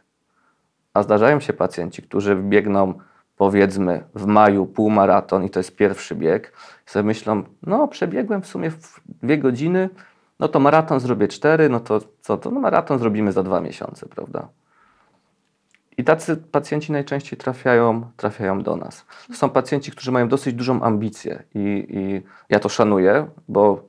A 0.95 1.03
zdarzają 1.03 1.41
się 1.41 1.53
pacjenci, 1.53 2.03
którzy 2.03 2.37
biegną 2.37 2.95
powiedzmy 3.37 4.05
w 4.15 4.27
maju 4.27 4.67
półmaraton 4.67 5.45
i 5.45 5.51
to 5.51 5.61
jest 5.61 5.77
pierwszy 5.77 6.15
bieg, 6.15 6.53
sobie 6.87 7.03
myślą, 7.03 7.43
no 7.63 7.89
przebiegłem 7.89 8.43
w 8.43 8.47
sumie 8.47 8.71
w 8.71 9.01
dwie 9.07 9.39
godziny, 9.39 9.91
no 10.41 10.49
to 10.49 10.61
maraton 10.61 11.01
zrobię 11.01 11.29
cztery, 11.29 11.69
no 11.69 11.81
to 11.81 12.01
co 12.21 12.37
to? 12.37 12.51
No 12.51 12.61
maraton 12.61 12.99
zrobimy 12.99 13.33
za 13.33 13.43
dwa 13.43 13.61
miesiące, 13.61 14.07
prawda? 14.07 14.49
I 15.99 16.05
tacy 16.05 16.37
pacjenci 16.37 16.93
najczęściej 16.93 17.39
trafiają, 17.39 18.11
trafiają 18.17 18.63
do 18.63 18.77
nas. 18.77 19.05
To 19.29 19.35
są 19.35 19.51
pacjenci, 19.51 19.91
którzy 19.91 20.13
mają 20.13 20.29
dosyć 20.29 20.55
dużą 20.55 20.83
ambicję 20.83 21.43
i, 21.55 21.87
i 21.91 22.23
ja 22.49 22.61
to 22.61 22.69
szanuję, 22.69 23.27
bo 23.49 23.89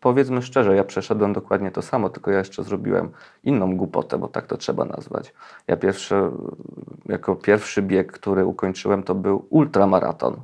powiedzmy 0.00 0.42
szczerze, 0.42 0.76
ja 0.76 0.84
przeszedłem 0.84 1.32
dokładnie 1.32 1.70
to 1.70 1.82
samo, 1.82 2.10
tylko 2.10 2.30
ja 2.30 2.38
jeszcze 2.38 2.62
zrobiłem 2.62 3.10
inną 3.44 3.76
głupotę, 3.76 4.18
bo 4.18 4.28
tak 4.28 4.46
to 4.46 4.56
trzeba 4.56 4.84
nazwać. 4.84 5.34
Ja 5.66 5.76
pierwszy, 5.76 6.14
jako 7.06 7.36
pierwszy 7.36 7.82
bieg, 7.82 8.12
który 8.12 8.46
ukończyłem, 8.46 9.02
to 9.02 9.14
był 9.14 9.46
ultramaraton. 9.50 10.36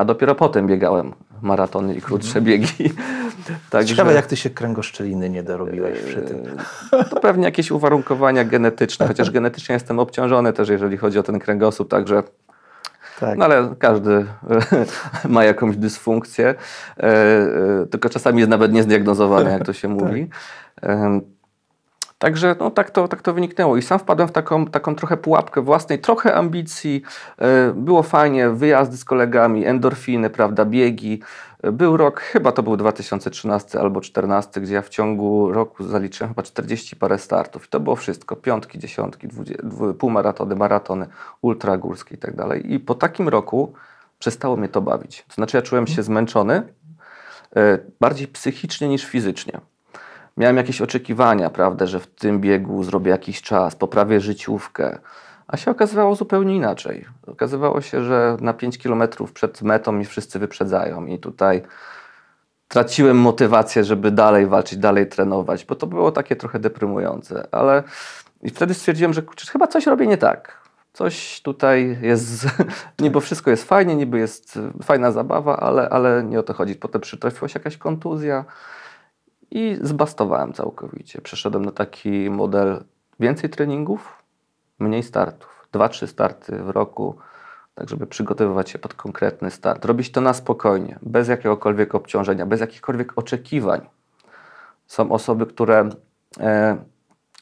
A 0.00 0.04
dopiero 0.04 0.34
potem 0.34 0.66
biegałem 0.66 1.12
maratony 1.42 1.94
i 1.94 2.00
krótsze 2.00 2.40
biegi. 2.40 2.92
Także, 3.70 3.88
Ciekawe, 3.94 4.14
jak 4.14 4.26
ty 4.26 4.36
się 4.36 4.50
kręgoszczeliny 4.50 5.30
nie 5.30 5.42
dorobiłeś 5.42 5.98
przy 5.98 6.22
tym. 6.22 6.42
to 7.10 7.20
pewnie 7.20 7.44
jakieś 7.44 7.70
uwarunkowania 7.70 8.44
genetyczne, 8.44 9.06
chociaż 9.06 9.30
genetycznie 9.40 9.72
jestem 9.72 9.98
obciążony 9.98 10.52
też, 10.52 10.68
jeżeli 10.68 10.96
chodzi 10.96 11.18
o 11.18 11.22
ten 11.22 11.38
kręgosłup, 11.38 11.90
także 11.90 12.22
Tak. 13.20 13.38
no 13.38 13.44
ale 13.44 13.74
każdy 13.78 14.26
ma 15.28 15.44
jakąś 15.44 15.76
dysfunkcję, 15.76 16.46
e, 16.48 17.02
e, 17.02 17.86
tylko 17.90 18.08
czasami 18.08 18.38
jest 18.38 18.50
nawet 18.50 18.72
niezdiagnozowane, 18.72 19.50
jak 19.50 19.64
to 19.64 19.72
się 19.72 19.88
mówi. 19.88 20.28
Em, 20.82 21.20
Także 22.20 22.56
no, 22.60 22.70
tak, 22.70 22.90
to, 22.90 23.08
tak 23.08 23.22
to 23.22 23.34
wyniknęło 23.34 23.76
i 23.76 23.82
sam 23.82 23.98
wpadłem 23.98 24.28
w 24.28 24.32
taką, 24.32 24.66
taką 24.66 24.94
trochę 24.94 25.16
pułapkę 25.16 25.62
własnej, 25.62 25.98
trochę 25.98 26.34
ambicji. 26.34 27.02
E, 27.38 27.72
Było 27.72 28.02
fajnie, 28.02 28.50
wyjazdy 28.50 28.96
z 28.96 29.04
kolegami, 29.04 29.66
endorfiny, 29.66 30.30
prawda, 30.30 30.64
biegi. 30.64 31.22
E, 31.62 31.72
Był 31.72 31.96
rok, 31.96 32.20
chyba 32.20 32.52
to 32.52 32.62
był 32.62 32.76
2013 32.76 33.80
albo 33.80 34.00
2014, 34.00 34.60
gdzie 34.60 34.74
ja 34.74 34.82
w 34.82 34.88
ciągu 34.88 35.52
roku 35.52 35.84
zaliczyłem 35.84 36.30
chyba 36.30 36.42
40 36.42 36.96
parę 36.96 37.18
startów. 37.18 37.66
I 37.66 37.68
to 37.68 37.80
było 37.80 37.96
wszystko, 37.96 38.36
piątki, 38.36 38.78
dziesiątki, 38.78 39.28
dwudzie, 39.28 39.54
dwu, 39.62 39.94
półmaratony, 39.94 40.56
maratony, 40.56 41.06
ultragórskie 41.42 42.14
i 42.14 42.18
tak 42.18 42.36
dalej. 42.36 42.72
I 42.72 42.80
po 42.80 42.94
takim 42.94 43.28
roku 43.28 43.72
przestało 44.18 44.56
mnie 44.56 44.68
to 44.68 44.80
bawić. 44.82 45.24
To 45.28 45.34
znaczy 45.34 45.56
ja 45.56 45.62
czułem 45.62 45.86
się 45.86 46.02
zmęczony, 46.02 46.72
e, 47.56 47.78
bardziej 48.00 48.28
psychicznie 48.28 48.88
niż 48.88 49.04
fizycznie 49.04 49.60
miałem 50.40 50.56
jakieś 50.56 50.82
oczekiwania, 50.82 51.50
prawda, 51.50 51.86
że 51.86 52.00
w 52.00 52.06
tym 52.06 52.40
biegu 52.40 52.84
zrobię 52.84 53.10
jakiś 53.10 53.42
czas, 53.42 53.76
poprawię 53.76 54.20
życiówkę, 54.20 54.98
a 55.48 55.56
się 55.56 55.70
okazywało 55.70 56.14
zupełnie 56.14 56.56
inaczej. 56.56 57.04
Okazywało 57.26 57.80
się, 57.80 58.04
że 58.04 58.36
na 58.40 58.52
5 58.52 58.78
kilometrów 58.78 59.32
przed 59.32 59.62
metą 59.62 59.92
mi 59.92 60.04
wszyscy 60.04 60.38
wyprzedzają 60.38 61.06
i 61.06 61.18
tutaj 61.18 61.62
traciłem 62.68 63.16
motywację, 63.16 63.84
żeby 63.84 64.10
dalej 64.10 64.46
walczyć, 64.46 64.78
dalej 64.78 65.06
trenować, 65.06 65.64
bo 65.64 65.74
to 65.74 65.86
było 65.86 66.12
takie 66.12 66.36
trochę 66.36 66.58
deprymujące, 66.58 67.46
ale 67.52 67.82
i 68.42 68.50
wtedy 68.50 68.74
stwierdziłem, 68.74 69.12
że 69.12 69.22
kurczę, 69.22 69.52
chyba 69.52 69.66
coś 69.66 69.86
robię 69.86 70.06
nie 70.06 70.18
tak. 70.18 70.60
Coś 70.92 71.40
tutaj 71.42 71.98
jest, 72.02 72.46
niby 72.98 73.20
wszystko 73.20 73.50
jest 73.50 73.64
fajnie, 73.64 73.96
niby 73.96 74.18
jest 74.18 74.58
fajna 74.82 75.12
zabawa, 75.12 75.56
ale, 75.56 75.88
ale 75.88 76.22
nie 76.24 76.40
o 76.40 76.42
to 76.42 76.54
chodzi. 76.54 76.74
Potem 76.74 77.00
przytrafiła 77.00 77.48
się 77.48 77.58
jakaś 77.60 77.76
kontuzja, 77.76 78.44
i 79.50 79.78
zbastowałem 79.80 80.52
całkowicie. 80.52 81.20
Przeszedłem 81.20 81.64
na 81.64 81.72
taki 81.72 82.30
model 82.30 82.84
więcej 83.20 83.50
treningów, 83.50 84.22
mniej 84.78 85.02
startów. 85.02 85.68
Dwa, 85.72 85.88
trzy 85.88 86.06
starty 86.06 86.58
w 86.62 86.68
roku, 86.70 87.16
tak 87.74 87.88
żeby 87.88 88.06
przygotowywać 88.06 88.70
się 88.70 88.78
pod 88.78 88.94
konkretny 88.94 89.50
start. 89.50 89.84
Robić 89.84 90.12
to 90.12 90.20
na 90.20 90.34
spokojnie, 90.34 90.98
bez 91.02 91.28
jakiegokolwiek 91.28 91.94
obciążenia, 91.94 92.46
bez 92.46 92.60
jakichkolwiek 92.60 93.18
oczekiwań. 93.18 93.80
Są 94.86 95.12
osoby, 95.12 95.46
które 95.46 95.88
e, 96.40 96.76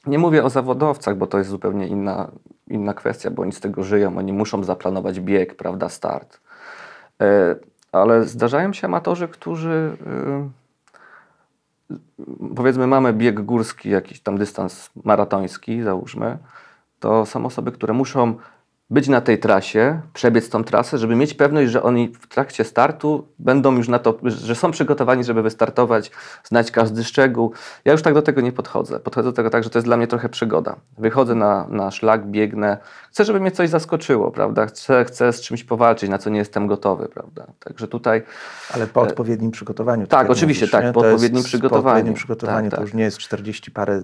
Nie 0.06 0.18
mówię 0.18 0.44
o 0.44 0.50
zawodowcach, 0.50 1.16
bo 1.16 1.26
to 1.26 1.38
jest 1.38 1.50
zupełnie 1.50 1.86
inna, 1.86 2.30
inna 2.66 2.94
kwestia, 2.94 3.30
bo 3.30 3.42
oni 3.42 3.52
z 3.52 3.60
tego 3.60 3.82
żyją, 3.82 4.18
oni 4.18 4.32
muszą 4.32 4.64
zaplanować 4.64 5.20
bieg, 5.20 5.54
prawda, 5.56 5.88
start. 5.88 6.40
E, 7.20 7.56
ale 7.92 8.24
zdarzają 8.24 8.72
się 8.72 8.86
amatorzy, 8.86 9.28
którzy 9.28 9.96
y, 10.46 10.67
powiedzmy 12.56 12.86
mamy 12.86 13.12
bieg 13.12 13.40
górski, 13.40 13.90
jakiś 13.90 14.20
tam 14.20 14.38
dystans 14.38 14.90
maratoński, 15.04 15.82
załóżmy, 15.82 16.38
to 17.00 17.26
są 17.26 17.46
osoby, 17.46 17.72
które 17.72 17.94
muszą 17.94 18.34
być 18.90 19.08
na 19.08 19.20
tej 19.20 19.38
trasie, 19.38 20.00
przebiec 20.12 20.50
tą 20.50 20.64
trasę, 20.64 20.98
żeby 20.98 21.16
mieć 21.16 21.34
pewność, 21.34 21.70
że 21.70 21.82
oni 21.82 22.12
w 22.20 22.26
trakcie 22.26 22.64
startu 22.64 23.28
będą 23.38 23.76
już 23.76 23.88
na 23.88 23.98
to, 23.98 24.18
że 24.22 24.54
są 24.54 24.70
przygotowani, 24.70 25.24
żeby 25.24 25.42
wystartować, 25.42 26.10
znać 26.44 26.70
każdy 26.70 27.04
szczegół. 27.04 27.52
Ja 27.84 27.92
już 27.92 28.02
tak 28.02 28.14
do 28.14 28.22
tego 28.22 28.40
nie 28.40 28.52
podchodzę. 28.52 29.00
Podchodzę 29.00 29.28
do 29.28 29.32
tego 29.32 29.50
tak, 29.50 29.64
że 29.64 29.70
to 29.70 29.78
jest 29.78 29.86
dla 29.86 29.96
mnie 29.96 30.06
trochę 30.06 30.28
przygoda. 30.28 30.76
Wychodzę 30.98 31.34
na, 31.34 31.66
na 31.70 31.90
szlak, 31.90 32.26
biegnę. 32.26 32.78
Chcę, 33.10 33.24
żeby 33.24 33.40
mnie 33.40 33.50
coś 33.50 33.68
zaskoczyło, 33.70 34.30
prawda? 34.30 34.66
Chcę, 34.66 35.04
chcę 35.04 35.32
z 35.32 35.40
czymś 35.40 35.64
powalczyć, 35.64 36.10
na 36.10 36.18
co 36.18 36.30
nie 36.30 36.38
jestem 36.38 36.66
gotowy, 36.66 37.08
prawda? 37.08 37.46
Także 37.60 37.88
tutaj... 37.88 38.22
Ale 38.74 38.86
po 38.86 39.00
odpowiednim 39.00 39.50
przygotowaniu. 39.50 40.06
Tak, 40.06 40.20
jak 40.20 40.30
oczywiście, 40.30 40.64
mówisz, 40.64 40.72
tak, 40.72 40.92
po 40.92 41.00
odpowiednim 41.00 41.42
przygotowaniu. 41.42 41.82
Po 41.82 41.88
odpowiednim 41.88 42.14
przygotowaniu 42.14 42.70
Tak, 42.70 42.70
to 42.70 42.76
tak. 42.76 42.86
już 42.86 42.94
nie 42.94 43.04
jest 43.04 43.18
40 43.18 43.70
parę 43.70 44.02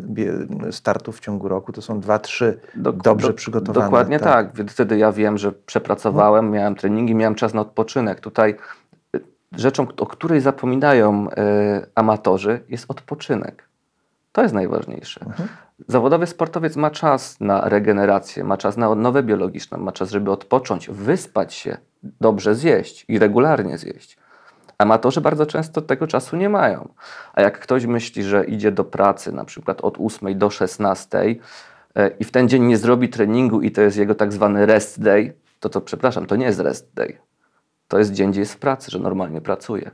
startów 0.71 1.17
w 1.17 1.21
ciągu 1.21 1.49
roku, 1.49 1.73
to 1.73 1.83
są 1.83 2.01
dwa, 2.01 2.19
trzy 2.19 2.61
Dok- 2.77 3.03
dobrze 3.03 3.29
do- 3.29 3.35
przygotowane. 3.35 3.85
Dokładnie 3.85 4.21
tak. 4.21 4.55
Więc 4.55 4.74
wtedy 4.75 4.99
ja 4.99 5.13
wiem, 5.13 5.39
że 5.39 5.53
przepracowałem, 5.53 6.51
miałem 6.51 6.75
treningi, 6.75 7.15
miałem 7.15 7.35
czas 7.35 7.55
na 7.55 7.61
odpoczynek. 7.61 8.21
Tutaj 8.21 8.57
y, 9.17 9.21
rzeczą, 9.57 9.87
o 9.99 10.07
której 10.07 10.41
zapominają 10.41 11.29
y, 11.29 11.33
amatorzy, 11.95 12.61
jest 12.69 12.85
odpoczynek. 12.89 13.69
To 14.33 14.43
jest 14.43 14.55
najważniejsze. 14.55 15.21
Mhm. 15.27 15.49
Zawodowy 15.89 16.27
sportowiec 16.27 16.77
ma 16.77 16.91
czas 16.91 17.41
na 17.41 17.69
regenerację, 17.69 18.45
ma 18.45 18.57
czas 18.57 18.77
na 18.77 18.91
odnowę 18.91 19.23
biologiczną, 19.23 19.79
ma 19.79 19.93
czas, 19.93 20.11
żeby 20.11 20.31
odpocząć, 20.31 20.91
wyspać 20.91 21.55
się, 21.55 21.77
dobrze 22.03 22.55
zjeść 22.55 23.05
i 23.09 23.19
regularnie 23.19 23.79
zjeść. 23.79 24.19
Amatorzy 24.79 25.21
bardzo 25.21 25.47
często 25.47 25.83
tego 25.83 26.07
czasu 26.07 26.37
nie 26.37 26.49
mają. 26.49 26.89
A 27.35 27.43
jak 27.43 27.59
ktoś 27.59 27.87
myśli, 27.87 28.23
że 28.23 28.45
idzie 28.45 28.73
do 28.73 28.85
pracy 28.85 29.33
na 29.33 29.45
przykład 29.45 29.81
od 29.81 29.99
8 30.01 30.39
do 30.39 30.51
16 30.51 31.19
e, 31.19 31.35
i 32.19 32.25
w 32.25 32.31
ten 32.31 32.49
dzień 32.49 32.63
nie 32.63 32.79
zrobi 32.79 33.09
treningu 33.09 33.61
i 33.61 33.71
to 33.71 33.83
jest 33.83 33.97
jego 33.97 34.15
tak 34.15 34.33
zwany 34.33 34.67
rest 34.67 35.03
day, 35.03 35.33
to 35.61 35.69
to 35.69 35.81
przepraszam, 35.81 36.27
to 36.27 36.37
nie 36.37 36.47
jest 36.47 36.61
rest 36.61 36.95
day. 36.95 37.19
To 37.89 37.99
jest 37.99 38.13
dzień, 38.13 38.31
gdzie 38.31 38.41
jest 38.41 38.55
w 38.55 38.59
pracy, 38.59 38.91
że 38.91 38.99
normalnie 38.99 39.41
pracuje. 39.41 39.91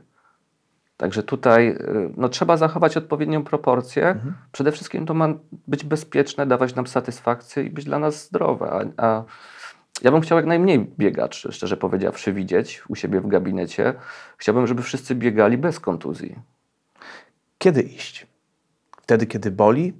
Także 0.97 1.23
tutaj 1.23 1.69
y, 1.69 2.13
no, 2.17 2.29
trzeba 2.29 2.57
zachować 2.57 2.97
odpowiednią 2.97 3.43
proporcję. 3.43 4.15
Przede 4.51 4.71
wszystkim 4.71 5.05
to 5.05 5.13
ma 5.13 5.29
być 5.67 5.83
bezpieczne, 5.83 6.45
dawać 6.45 6.75
nam 6.75 6.87
satysfakcję 6.87 7.63
i 7.63 7.69
być 7.69 7.85
dla 7.85 7.99
nas 7.99 8.25
zdrowe. 8.25 8.71
A, 8.71 9.05
a 9.05 9.23
ja 10.01 10.11
bym 10.11 10.21
chciał 10.21 10.37
jak 10.37 10.45
najmniej 10.45 10.79
biegaczy, 10.79 11.51
szczerze 11.51 11.77
powiedziawszy, 11.77 12.33
widzieć 12.33 12.83
u 12.89 12.95
siebie 12.95 13.21
w 13.21 13.27
gabinecie. 13.27 13.93
Chciałbym, 14.37 14.67
żeby 14.67 14.83
wszyscy 14.83 15.15
biegali 15.15 15.57
bez 15.57 15.79
kontuzji. 15.79 16.39
Kiedy 17.57 17.81
iść? 17.81 18.27
Wtedy, 19.01 19.27
kiedy 19.27 19.51
boli? 19.51 19.93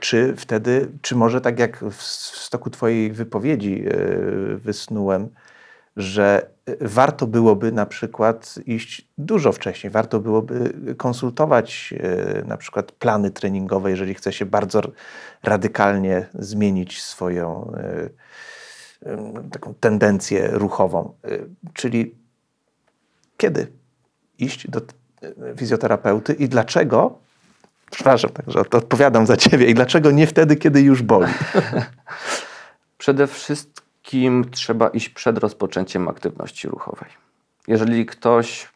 Czy 0.00 0.36
wtedy, 0.36 0.88
czy 1.02 1.16
może 1.16 1.40
tak 1.40 1.58
jak 1.58 1.84
w 1.90 2.02
stoku 2.02 2.70
Twojej 2.70 3.12
wypowiedzi 3.12 3.84
y, 3.88 4.58
wysnułem, 4.58 5.28
że 5.96 6.50
y, 6.68 6.76
warto 6.80 7.26
byłoby 7.26 7.72
na 7.72 7.86
przykład 7.86 8.54
iść 8.66 9.08
dużo 9.18 9.52
wcześniej, 9.52 9.90
warto 9.90 10.20
byłoby 10.20 10.74
konsultować 10.96 11.94
y, 12.40 12.46
na 12.46 12.56
przykład 12.56 12.92
plany 12.92 13.30
treningowe, 13.30 13.90
jeżeli 13.90 14.14
chce 14.14 14.32
się 14.32 14.46
bardzo 14.46 14.80
radykalnie 15.42 16.26
zmienić 16.34 17.02
swoją 17.02 17.72
taką 19.52 19.74
tendencję 19.74 20.48
ruchową. 20.52 21.14
Czyli 21.72 22.14
kiedy 23.36 23.66
iść 24.38 24.70
do 24.70 24.80
fizjoterapeuty 25.56 26.32
i 26.32 26.48
dlaczego, 26.48 27.25
przepraszam, 27.90 28.30
także 28.30 28.60
od- 28.60 28.74
odpowiadam 28.74 29.26
za 29.26 29.36
ciebie, 29.36 29.66
i 29.66 29.74
dlaczego 29.74 30.10
nie 30.10 30.26
wtedy, 30.26 30.56
kiedy 30.56 30.80
już 30.80 31.02
boli? 31.02 31.32
Przede 32.98 33.26
wszystkim 33.26 34.50
trzeba 34.50 34.88
iść 34.88 35.08
przed 35.08 35.38
rozpoczęciem 35.38 36.08
aktywności 36.08 36.68
ruchowej. 36.68 37.10
Jeżeli 37.68 38.06
ktoś 38.06 38.68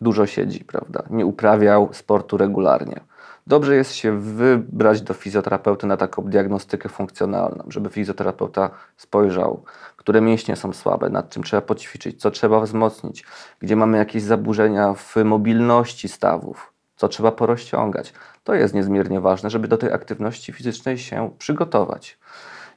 dużo 0.00 0.26
siedzi, 0.26 0.64
prawda, 0.64 1.02
nie 1.10 1.26
uprawiał 1.26 1.88
sportu 1.92 2.36
regularnie, 2.36 3.00
dobrze 3.46 3.76
jest 3.76 3.94
się 3.94 4.20
wybrać 4.20 5.02
do 5.02 5.14
fizjoterapeuty 5.14 5.86
na 5.86 5.96
taką 5.96 6.22
diagnostykę 6.22 6.88
funkcjonalną, 6.88 7.64
żeby 7.68 7.90
fizjoterapeuta 7.90 8.70
spojrzał, 8.96 9.64
które 9.96 10.20
mięśnie 10.20 10.56
są 10.56 10.72
słabe, 10.72 11.10
nad 11.10 11.30
czym 11.30 11.42
trzeba 11.42 11.62
poćwiczyć, 11.62 12.20
co 12.20 12.30
trzeba 12.30 12.60
wzmocnić, 12.60 13.24
gdzie 13.60 13.76
mamy 13.76 13.98
jakieś 13.98 14.22
zaburzenia 14.22 14.94
w 14.94 15.16
mobilności 15.24 16.08
stawów, 16.08 16.71
co 17.02 17.08
trzeba 17.08 17.32
porozciągać. 17.32 18.12
To 18.44 18.54
jest 18.54 18.74
niezmiernie 18.74 19.20
ważne, 19.20 19.50
żeby 19.50 19.68
do 19.68 19.78
tej 19.78 19.92
aktywności 19.92 20.52
fizycznej 20.52 20.98
się 20.98 21.30
przygotować. 21.38 22.18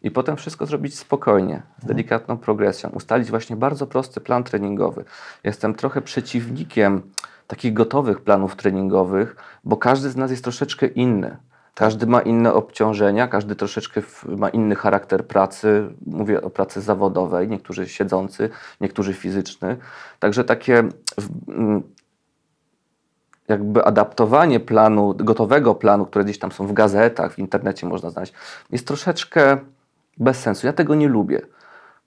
I 0.02 0.12
potem 0.12 0.36
wszystko 0.36 0.66
zrobić 0.66 0.98
spokojnie, 1.00 1.62
z 1.82 1.86
delikatną 1.86 2.38
progresją. 2.38 2.90
Ustalić 2.90 3.30
właśnie 3.30 3.56
bardzo 3.56 3.88
prosty 3.88 4.22
plan 4.22 4.44
treningowy. 4.44 5.06
Jestem 5.44 5.76
trochę 5.76 6.02
przeciwnikiem 6.02 7.02
takich 7.48 7.74
gotowych 7.74 8.22
planów 8.22 8.56
treningowych, 8.56 9.36
bo 9.64 9.78
każdy 9.78 10.10
z 10.10 10.16
nas 10.16 10.32
jest 10.32 10.44
troszeczkę 10.44 10.88
inny. 10.88 11.38
Każdy 11.76 12.08
ma 12.08 12.22
inne 12.22 12.54
obciążenia, 12.54 13.28
każdy 13.28 13.56
troszeczkę 13.56 14.02
ma 14.26 14.50
inny 14.50 14.76
charakter 14.76 15.28
pracy. 15.28 15.90
Mówię 16.06 16.42
o 16.42 16.50
pracy 16.50 16.82
zawodowej, 16.82 17.48
niektórzy 17.48 17.88
siedzący, 17.88 18.50
niektórzy 18.82 19.14
fizyczny. 19.14 19.78
Także 20.20 20.44
takie 20.44 20.84
jakby 23.48 23.86
adaptowanie 23.86 24.60
planu, 24.60 25.14
gotowego 25.14 25.76
planu, 25.76 26.06
które 26.06 26.26
gdzieś 26.26 26.40
tam 26.40 26.52
są 26.52 26.68
w 26.68 26.74
gazetach, 26.74 27.34
w 27.34 27.40
internecie 27.40 27.88
można 27.88 28.10
znaleźć, 28.10 28.34
jest 28.72 28.88
troszeczkę 28.88 29.58
bez 30.18 30.40
sensu. 30.40 30.68
Ja 30.68 30.74
tego 30.74 30.96
nie 30.96 31.08
lubię. 31.08 31.42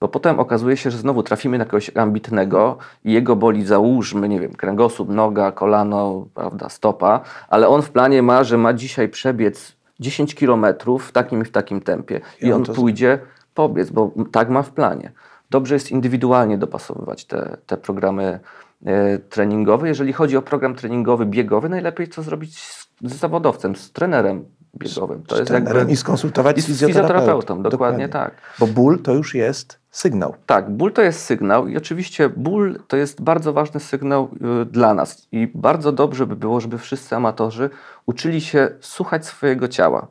Bo 0.01 0.09
potem 0.09 0.40
okazuje 0.40 0.77
się, 0.77 0.90
że 0.90 0.98
znowu 0.98 1.22
trafimy 1.22 1.59
na 1.59 1.64
kogoś 1.64 1.90
ambitnego 1.96 2.79
i 3.05 3.12
jego 3.12 3.37
boli, 3.37 3.66
załóżmy, 3.66 4.29
nie 4.29 4.40
wiem, 4.40 4.53
kręgosłup, 4.53 5.09
noga, 5.09 5.53
kolano, 5.53 6.27
prawda, 6.35 6.68
stopa, 6.68 7.20
ale 7.48 7.68
on 7.68 7.83
w 7.83 7.90
planie 7.90 8.22
ma, 8.22 8.44
że 8.44 8.59
ma 8.59 8.72
dzisiaj 8.72 9.09
przebiec 9.09 9.77
10 10.01 10.35
kilometrów 10.35 11.09
w 11.09 11.12
takim 11.12 11.42
i 11.42 11.44
w 11.44 11.51
takim 11.51 11.81
tempie. 11.81 12.20
I, 12.40 12.46
I 12.46 12.53
on 12.53 12.64
on 12.68 12.74
pójdzie 12.74 13.18
pobiec, 13.55 13.90
bo 13.90 14.11
tak 14.33 14.48
ma 14.48 14.62
w 14.62 14.70
planie. 14.70 15.12
Dobrze 15.51 15.74
jest 15.74 15.90
indywidualnie 15.90 16.59
dopasowywać 16.59 17.24
te, 17.24 17.57
te 17.66 17.77
programy 17.77 18.40
e, 18.84 19.18
treningowe. 19.18 19.88
Jeżeli 19.88 20.12
chodzi 20.12 20.36
o 20.36 20.42
program 20.42 20.74
treningowy 20.74 21.26
biegowy, 21.26 21.68
najlepiej 21.68 22.08
to 22.08 22.22
zrobić 22.22 22.58
z, 22.58 22.88
z 23.02 23.14
zawodowcem, 23.14 23.76
z 23.76 23.92
trenerem 23.92 24.44
biegowym. 24.76 25.22
To 25.22 25.36
Z 25.36 25.38
jest 25.38 25.48
trenerem 25.48 25.78
jakby 25.78 25.92
I 25.92 25.96
skonsultować 25.96 26.58
i 26.58 26.62
z 26.62 26.66
fizjoterapeutą. 26.66 27.08
fizjoterapeutą, 27.08 27.62
dokładnie 27.62 28.08
tak. 28.08 28.34
Bo 28.58 28.66
ból 28.66 29.02
to 29.02 29.14
już 29.14 29.34
jest 29.34 29.80
sygnał. 29.90 30.34
Tak, 30.46 30.70
ból 30.70 30.92
to 30.92 31.02
jest 31.02 31.20
sygnał 31.20 31.68
i 31.68 31.76
oczywiście 31.76 32.28
ból 32.28 32.80
to 32.88 32.96
jest 32.96 33.22
bardzo 33.22 33.52
ważny 33.52 33.80
sygnał 33.80 34.28
y, 34.62 34.64
dla 34.64 34.94
nas 34.94 35.28
i 35.32 35.50
bardzo 35.54 35.92
dobrze 35.92 36.26
by 36.26 36.36
było, 36.36 36.60
żeby 36.60 36.78
wszyscy 36.78 37.16
amatorzy 37.16 37.70
uczyli 38.06 38.40
się 38.40 38.68
słuchać 38.80 39.26
swojego 39.26 39.68
ciała. 39.68 40.06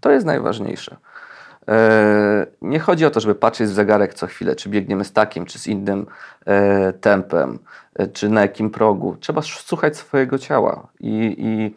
To 0.00 0.10
jest 0.10 0.26
najważniejsze. 0.26 0.96
E, 1.68 2.46
nie 2.62 2.80
chodzi 2.80 3.06
o 3.06 3.10
to, 3.10 3.20
żeby 3.20 3.34
patrzeć 3.34 3.68
w 3.68 3.72
zegarek 3.72 4.14
co 4.14 4.26
chwilę, 4.26 4.56
czy 4.56 4.68
biegniemy 4.68 5.04
z 5.04 5.12
takim, 5.12 5.46
czy 5.46 5.58
z 5.58 5.66
innym 5.66 6.06
e, 6.46 6.92
tempem, 6.92 7.58
e, 7.94 8.06
czy 8.06 8.28
na 8.28 8.40
jakim 8.40 8.70
progu. 8.70 9.16
Trzeba 9.20 9.42
słuchać 9.42 9.96
swojego 9.96 10.38
ciała 10.38 10.86
i, 11.00 11.36
i 11.38 11.74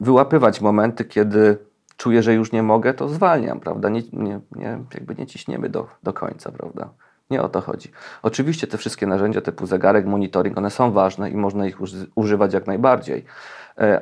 wyłapywać 0.00 0.60
momenty, 0.60 1.04
kiedy 1.04 1.58
czuję, 1.96 2.22
że 2.22 2.34
już 2.34 2.52
nie 2.52 2.62
mogę, 2.62 2.94
to 2.94 3.08
zwalniam, 3.08 3.60
prawda? 3.60 3.88
Nie, 3.88 4.02
nie, 4.12 4.40
nie, 4.56 4.78
jakby 4.94 5.14
nie 5.14 5.26
ciśniemy 5.26 5.68
do, 5.68 5.86
do 6.02 6.12
końca, 6.12 6.52
prawda? 6.52 6.88
Nie 7.30 7.42
o 7.42 7.48
to 7.48 7.60
chodzi. 7.60 7.90
Oczywiście 8.22 8.66
te 8.66 8.78
wszystkie 8.78 9.06
narzędzia 9.06 9.40
typu 9.40 9.66
zegarek, 9.66 10.06
monitoring, 10.06 10.58
one 10.58 10.70
są 10.70 10.92
ważne 10.92 11.30
i 11.30 11.36
można 11.36 11.66
ich 11.66 11.80
uży- 11.80 12.06
używać 12.14 12.54
jak 12.54 12.66
najbardziej, 12.66 13.24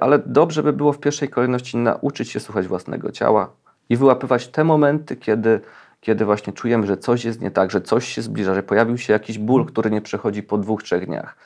ale 0.01 0.19
dobrze 0.19 0.63
by 0.63 0.73
było 0.73 0.93
w 0.93 0.99
pierwszej 0.99 1.29
kolejności 1.29 1.77
nauczyć 1.77 2.31
się 2.31 2.41
słuchać 2.41 2.67
własnego 2.67 3.13
ciała 3.13 3.51
i 3.89 3.97
wyłapywać 3.97 4.49
te 4.49 4.65
momenty, 4.65 5.17
kiedy, 5.17 5.61
kiedy 6.01 6.25
właśnie 6.25 6.53
czujemy, 6.53 6.87
że 6.87 6.97
coś 6.97 7.25
jest 7.25 7.41
nie 7.41 7.51
tak, 7.51 7.71
że 7.71 7.81
coś 7.81 8.09
się 8.09 8.23
zbliża, 8.23 8.55
że 8.55 8.63
pojawił 8.63 8.99
się 8.99 9.13
jakiś 9.13 9.39
ból, 9.39 9.67
który 9.67 9.91
nie 9.91 10.01
przechodzi 10.01 10.43
po 10.43 10.59
dwóch, 10.59 10.83
trzech 10.83 11.07
dniach. 11.07 11.37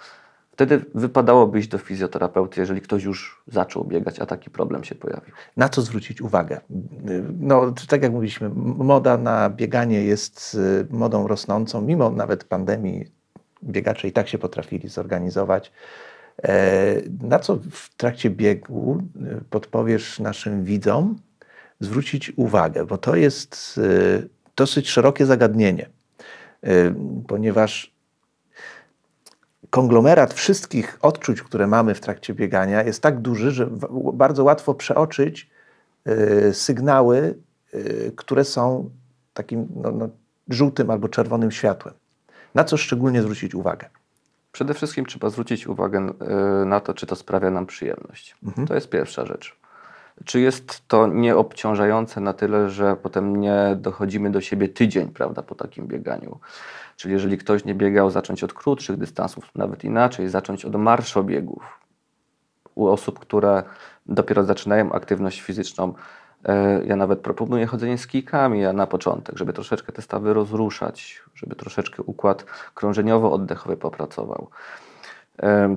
Wtedy 0.52 0.84
wypadałoby 0.94 1.58
iść 1.58 1.68
do 1.68 1.78
fizjoterapeuty, 1.78 2.60
jeżeli 2.60 2.80
ktoś 2.80 3.04
już 3.04 3.42
zaczął 3.46 3.84
biegać, 3.84 4.20
a 4.20 4.26
taki 4.26 4.50
problem 4.50 4.84
się 4.84 4.94
pojawił. 4.94 5.34
Na 5.56 5.68
co 5.68 5.82
zwrócić 5.82 6.20
uwagę? 6.20 6.60
No, 7.40 7.72
tak 7.88 8.02
jak 8.02 8.12
mówiliśmy, 8.12 8.50
moda 8.76 9.16
na 9.16 9.50
bieganie 9.50 10.04
jest 10.04 10.54
y, 10.90 10.94
modą 10.94 11.28
rosnącą, 11.28 11.80
mimo 11.80 12.10
nawet 12.10 12.44
pandemii 12.44 13.06
biegacze 13.64 14.08
i 14.08 14.12
tak 14.12 14.28
się 14.28 14.38
potrafili 14.38 14.88
zorganizować. 14.88 15.72
E, 16.42 16.94
Na 17.22 17.38
co 17.38 17.56
w 17.70 17.94
trakcie 17.96 18.30
biegu 18.30 19.02
y, 19.40 19.44
podpowiesz 19.50 20.18
naszym 20.18 20.64
widzom, 20.64 21.16
zwrócić 21.80 22.32
uwagę, 22.36 22.86
bo 22.86 22.98
to 22.98 23.16
jest 23.16 23.78
y, 23.78 24.28
dosyć 24.56 24.90
szerokie 24.90 25.26
zagadnienie, 25.26 25.88
y, 26.64 26.94
ponieważ 27.28 27.94
konglomerat 29.70 30.34
wszystkich 30.34 30.98
odczuć, 31.02 31.42
które 31.42 31.66
mamy 31.66 31.94
w 31.94 32.00
trakcie 32.00 32.34
biegania, 32.34 32.82
jest 32.82 33.02
tak 33.02 33.20
duży, 33.20 33.50
że 33.50 33.68
bardzo 34.12 34.44
łatwo 34.44 34.74
przeoczyć 34.74 35.50
y, 36.08 36.54
sygnały, 36.54 37.34
które 38.16 38.44
są 38.44 38.90
takim 39.34 39.68
no, 39.76 39.90
no, 39.90 40.08
żółtym 40.48 40.90
albo 40.90 41.08
czerwonym 41.08 41.50
światłem. 41.50 41.94
Na 42.54 42.64
co 42.64 42.76
szczególnie 42.76 43.22
zwrócić 43.22 43.54
uwagę? 43.54 43.88
Przede 44.52 44.74
wszystkim 44.74 45.06
trzeba 45.06 45.30
zwrócić 45.30 45.66
uwagę 45.66 46.12
na 46.66 46.80
to, 46.80 46.94
czy 46.94 47.06
to 47.06 47.16
sprawia 47.16 47.50
nam 47.50 47.66
przyjemność. 47.66 48.36
To 48.68 48.74
jest 48.74 48.88
pierwsza 48.88 49.26
rzecz. 49.26 49.59
Czy 50.24 50.40
jest 50.40 50.88
to 50.88 51.06
nieobciążające 51.06 52.20
na 52.20 52.32
tyle, 52.32 52.70
że 52.70 52.96
potem 52.96 53.36
nie 53.36 53.76
dochodzimy 53.76 54.30
do 54.30 54.40
siebie 54.40 54.68
tydzień, 54.68 55.08
prawda, 55.08 55.42
po 55.42 55.54
takim 55.54 55.86
bieganiu. 55.86 56.38
Czyli 56.96 57.14
jeżeli 57.14 57.38
ktoś 57.38 57.64
nie 57.64 57.74
biegał, 57.74 58.10
zacząć 58.10 58.44
od 58.44 58.52
krótszych 58.52 58.96
dystansów, 58.96 59.50
nawet 59.54 59.84
inaczej, 59.84 60.28
zacząć 60.28 60.64
od 60.64 60.76
marszobiegów. 60.76 61.80
U 62.74 62.86
osób, 62.86 63.18
które 63.18 63.62
dopiero 64.06 64.44
zaczynają 64.44 64.92
aktywność 64.92 65.40
fizyczną, 65.40 65.94
e, 66.44 66.84
ja 66.84 66.96
nawet 66.96 67.20
proponuję 67.20 67.66
chodzenie 67.66 67.98
z 67.98 68.06
kijkami 68.06 68.60
ja 68.60 68.72
na 68.72 68.86
początek, 68.86 69.38
żeby 69.38 69.52
troszeczkę 69.52 69.92
te 69.92 70.02
stawy 70.02 70.34
rozruszać, 70.34 71.22
żeby 71.34 71.56
troszeczkę 71.56 72.02
układ 72.02 72.44
krążeniowo-oddechowy 72.74 73.76
popracował. 73.76 74.48
Em, 75.38 75.76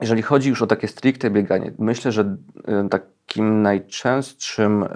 Jeżeli 0.00 0.22
chodzi 0.22 0.48
już 0.48 0.62
o 0.62 0.66
takie 0.66 0.88
stricte 0.88 1.30
bieganie, 1.30 1.72
myślę, 1.78 2.12
że 2.12 2.36
e, 2.68 2.88
takim 3.30 3.62
najczęstszym 3.62 4.82
e, 4.82 4.88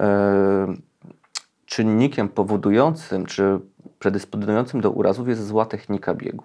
czynnikiem 1.65 2.29
powodującym 2.29 3.25
czy 3.25 3.59
predysponującym 3.99 4.81
do 4.81 4.91
urazów 4.91 5.27
jest 5.27 5.47
zła 5.47 5.65
technika 5.65 6.13
biegu. 6.13 6.43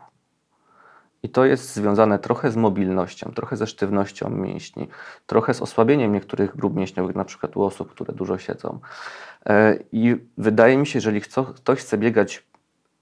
I 1.23 1.29
to 1.29 1.45
jest 1.45 1.75
związane 1.75 2.19
trochę 2.19 2.51
z 2.51 2.57
mobilnością, 2.57 3.33
trochę 3.35 3.57
ze 3.57 3.67
sztywnością 3.67 4.31
mięśni, 4.31 4.89
trochę 5.27 5.55
z 5.55 5.63
osłabieniem 5.63 6.13
niektórych 6.13 6.57
grup 6.57 6.77
mięśniowych, 6.77 7.17
na 7.17 7.25
przykład 7.25 7.57
u 7.57 7.63
osób, 7.63 7.91
które 7.91 8.15
dużo 8.15 8.39
siedzą. 8.39 8.79
E, 9.47 9.79
I 9.93 10.17
wydaje 10.39 10.77
mi 10.77 10.87
się, 10.87 10.97
jeżeli 10.97 11.21
chco- 11.21 11.55
ktoś 11.55 11.79
chce 11.79 11.99
biegać, 11.99 12.47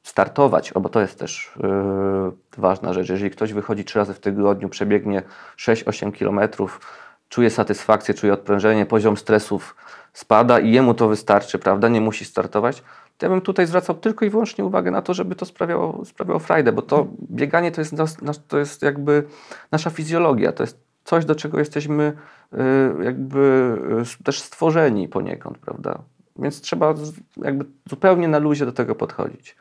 startować, 0.02 0.72
bo 0.80 0.88
to 0.88 1.00
jest 1.00 1.18
też 1.18 1.52
yy, 1.62 2.32
ważna 2.58 2.92
rzecz, 2.92 3.08
jeżeli 3.08 3.30
ktoś 3.30 3.52
wychodzi 3.52 3.84
trzy 3.84 3.98
razy 3.98 4.14
w 4.14 4.20
tygodniu, 4.20 4.68
przebiegnie 4.68 5.22
6-8 5.56 6.12
kilometrów, 6.12 6.80
czuje 7.28 7.50
satysfakcję, 7.50 8.14
czuje 8.14 8.32
odprężenie, 8.32 8.86
poziom 8.86 9.16
stresów 9.16 9.76
spada 10.12 10.58
i 10.58 10.70
jemu 10.70 10.94
to 10.94 11.08
wystarczy, 11.08 11.58
prawda, 11.58 11.88
nie 11.88 12.00
musi 12.00 12.24
startować, 12.24 12.82
to 13.18 13.26
ja 13.26 13.30
bym 13.30 13.40
tutaj 13.40 13.66
zwracał 13.66 13.96
tylko 13.96 14.24
i 14.24 14.30
wyłącznie 14.30 14.64
uwagę 14.64 14.90
na 14.90 15.02
to, 15.02 15.14
żeby 15.14 15.34
to 15.34 15.46
sprawiało, 15.46 16.04
sprawiało 16.04 16.38
frajdę, 16.38 16.72
bo 16.72 16.82
to 16.82 17.06
bieganie 17.30 17.72
to 17.72 17.80
jest, 17.80 17.92
nas, 17.92 18.16
to 18.48 18.58
jest 18.58 18.82
jakby 18.82 19.24
nasza 19.72 19.90
fizjologia, 19.90 20.52
to 20.52 20.62
jest 20.62 20.78
coś, 21.04 21.24
do 21.24 21.34
czego 21.34 21.58
jesteśmy 21.58 22.12
y, 22.52 22.58
jakby 23.04 23.76
y, 24.20 24.24
też 24.24 24.40
stworzeni 24.40 25.08
poniekąd, 25.08 25.58
prawda? 25.58 25.98
Więc 26.38 26.60
trzeba 26.60 26.94
jakby 27.36 27.64
zupełnie 27.90 28.28
na 28.28 28.38
luzie 28.38 28.66
do 28.66 28.72
tego 28.72 28.94
podchodzić. 28.94 29.56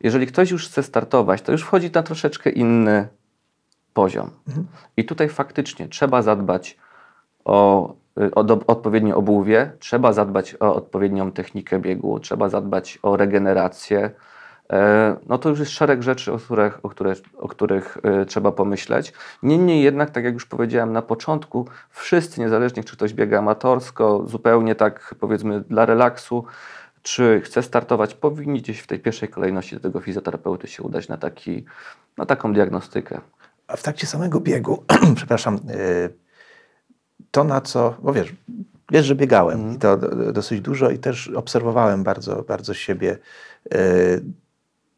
Jeżeli 0.00 0.26
ktoś 0.26 0.50
już 0.50 0.68
chce 0.68 0.82
startować, 0.82 1.42
to 1.42 1.52
już 1.52 1.62
wchodzi 1.62 1.90
na 1.94 2.02
troszeczkę 2.02 2.50
inny 2.50 3.08
poziom. 3.94 4.30
I 4.96 5.04
tutaj 5.04 5.28
faktycznie 5.28 5.88
trzeba 5.88 6.22
zadbać 6.22 6.76
o, 7.44 7.94
o 8.34 8.44
do, 8.44 8.60
odpowiednie 8.66 9.14
obuwie, 9.16 9.72
trzeba 9.78 10.12
zadbać 10.12 10.56
o 10.60 10.74
odpowiednią 10.74 11.32
technikę 11.32 11.78
biegu, 11.78 12.20
trzeba 12.20 12.48
zadbać 12.48 12.98
o 13.02 13.16
regenerację. 13.16 14.10
E, 14.72 15.16
No 15.28 15.38
to 15.38 15.48
już 15.48 15.58
jest 15.58 15.72
szereg 15.72 16.02
rzeczy, 16.02 16.32
o 16.32 16.38
których, 16.38 16.84
o 16.84 16.88
które, 16.88 17.14
o 17.38 17.48
których 17.48 17.98
y, 18.22 18.26
trzeba 18.26 18.52
pomyśleć. 18.52 19.12
Niemniej 19.42 19.82
jednak, 19.82 20.10
tak 20.10 20.24
jak 20.24 20.34
już 20.34 20.46
powiedziałem 20.46 20.92
na 20.92 21.02
początku, 21.02 21.68
wszyscy, 21.90 22.40
niezależnie 22.40 22.84
czy 22.84 22.96
ktoś 22.96 23.14
biega 23.14 23.38
amatorsko, 23.38 24.24
zupełnie 24.26 24.74
tak 24.74 25.14
powiedzmy 25.20 25.60
dla 25.60 25.86
relaksu, 25.86 26.44
czy 27.02 27.40
chce 27.44 27.62
startować, 27.62 28.14
powinni 28.14 28.62
gdzieś 28.62 28.80
w 28.80 28.86
tej 28.86 29.00
pierwszej 29.00 29.28
kolejności 29.28 29.74
do 29.74 29.80
tego 29.80 30.00
fizjoterapeuty 30.00 30.68
się 30.68 30.82
udać 30.82 31.08
na, 31.08 31.16
taki, 31.16 31.64
na 32.18 32.26
taką 32.26 32.52
diagnostykę. 32.52 33.20
A 33.68 33.76
w 33.76 33.82
trakcie 33.82 34.06
samego 34.06 34.40
biegu, 34.40 34.84
przepraszam, 35.16 35.54
y, 35.70 36.23
to 37.30 37.44
na 37.44 37.60
co, 37.60 37.96
bo 38.02 38.12
wiesz, 38.12 38.32
wiesz, 38.92 39.06
że 39.06 39.14
biegałem 39.14 39.74
i 39.74 39.78
to 39.78 39.96
do- 39.96 40.32
dosyć 40.32 40.60
dużo 40.60 40.90
i 40.90 40.98
też 40.98 41.28
obserwowałem 41.28 42.04
bardzo, 42.04 42.42
bardzo 42.42 42.74
siebie. 42.74 43.18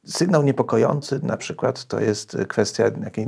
Y, 0.09 0.13
Sygnał 0.13 0.43
niepokojący 0.43 1.21
na 1.23 1.37
przykład 1.37 1.85
to 1.85 2.01
jest 2.01 2.37
kwestia 2.49 2.85
jakiej 3.05 3.27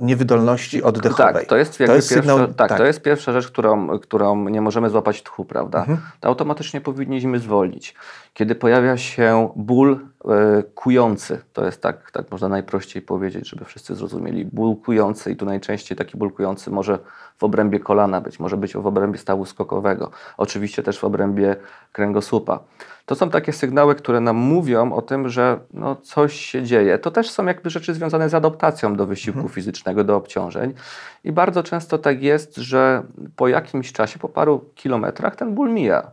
niewydolności 0.00 0.82
oddechowej. 0.82 1.34
Tak, 1.34 1.46
to 1.46 1.56
jest, 1.56 1.80
jakby 1.80 1.94
pierwsza, 1.94 2.14
sygnał- 2.14 2.54
tak, 2.54 2.68
tak. 2.68 2.78
to 2.78 2.84
jest 2.84 3.02
pierwsza 3.02 3.32
rzecz, 3.32 3.48
którą, 3.48 3.98
którą 3.98 4.48
nie 4.48 4.60
możemy 4.60 4.90
złapać 4.90 5.22
tchu, 5.22 5.44
prawda? 5.44 5.78
Mhm. 5.78 5.98
To 6.20 6.28
automatycznie 6.28 6.80
powinniśmy 6.80 7.38
zwolnić. 7.38 7.94
Kiedy 8.34 8.54
pojawia 8.54 8.96
się 8.96 9.52
ból 9.56 10.00
e, 10.24 10.62
kujący, 10.62 11.42
to 11.52 11.64
jest 11.64 11.82
tak, 11.82 12.10
tak 12.10 12.30
można 12.30 12.48
najprościej 12.48 13.02
powiedzieć, 13.02 13.48
żeby 13.48 13.64
wszyscy 13.64 13.94
zrozumieli, 13.94 14.44
ból 14.44 14.76
kujący 14.76 15.32
i 15.32 15.36
tu 15.36 15.46
najczęściej 15.46 15.98
taki 15.98 16.18
ból 16.18 16.32
kujący 16.32 16.70
może 16.70 16.98
w 17.36 17.44
obrębie 17.44 17.80
kolana 17.80 18.20
być, 18.20 18.40
może 18.40 18.56
być 18.56 18.74
w 18.74 18.86
obrębie 18.86 19.18
stawu 19.18 19.44
skokowego, 19.44 20.10
oczywiście 20.36 20.82
też 20.82 20.98
w 20.98 21.04
obrębie 21.04 21.56
kręgosłupa. 21.92 22.60
To 23.10 23.16
są 23.16 23.30
takie 23.30 23.52
sygnały, 23.52 23.94
które 23.94 24.20
nam 24.20 24.36
mówią 24.36 24.92
o 24.92 25.02
tym, 25.02 25.28
że 25.28 25.58
no, 25.74 25.96
coś 25.96 26.34
się 26.34 26.62
dzieje. 26.62 26.98
To 26.98 27.10
też 27.10 27.30
są 27.30 27.46
jakby 27.46 27.70
rzeczy 27.70 27.94
związane 27.94 28.28
z 28.28 28.34
adaptacją 28.34 28.96
do 28.96 29.06
wysiłku 29.06 29.48
fizycznego, 29.48 30.04
do 30.04 30.16
obciążeń. 30.16 30.74
I 31.24 31.32
bardzo 31.32 31.62
często 31.62 31.98
tak 31.98 32.22
jest, 32.22 32.56
że 32.56 33.02
po 33.36 33.48
jakimś 33.48 33.92
czasie, 33.92 34.18
po 34.18 34.28
paru 34.28 34.64
kilometrach 34.74 35.36
ten 35.36 35.54
ból 35.54 35.70
mija. 35.70 36.10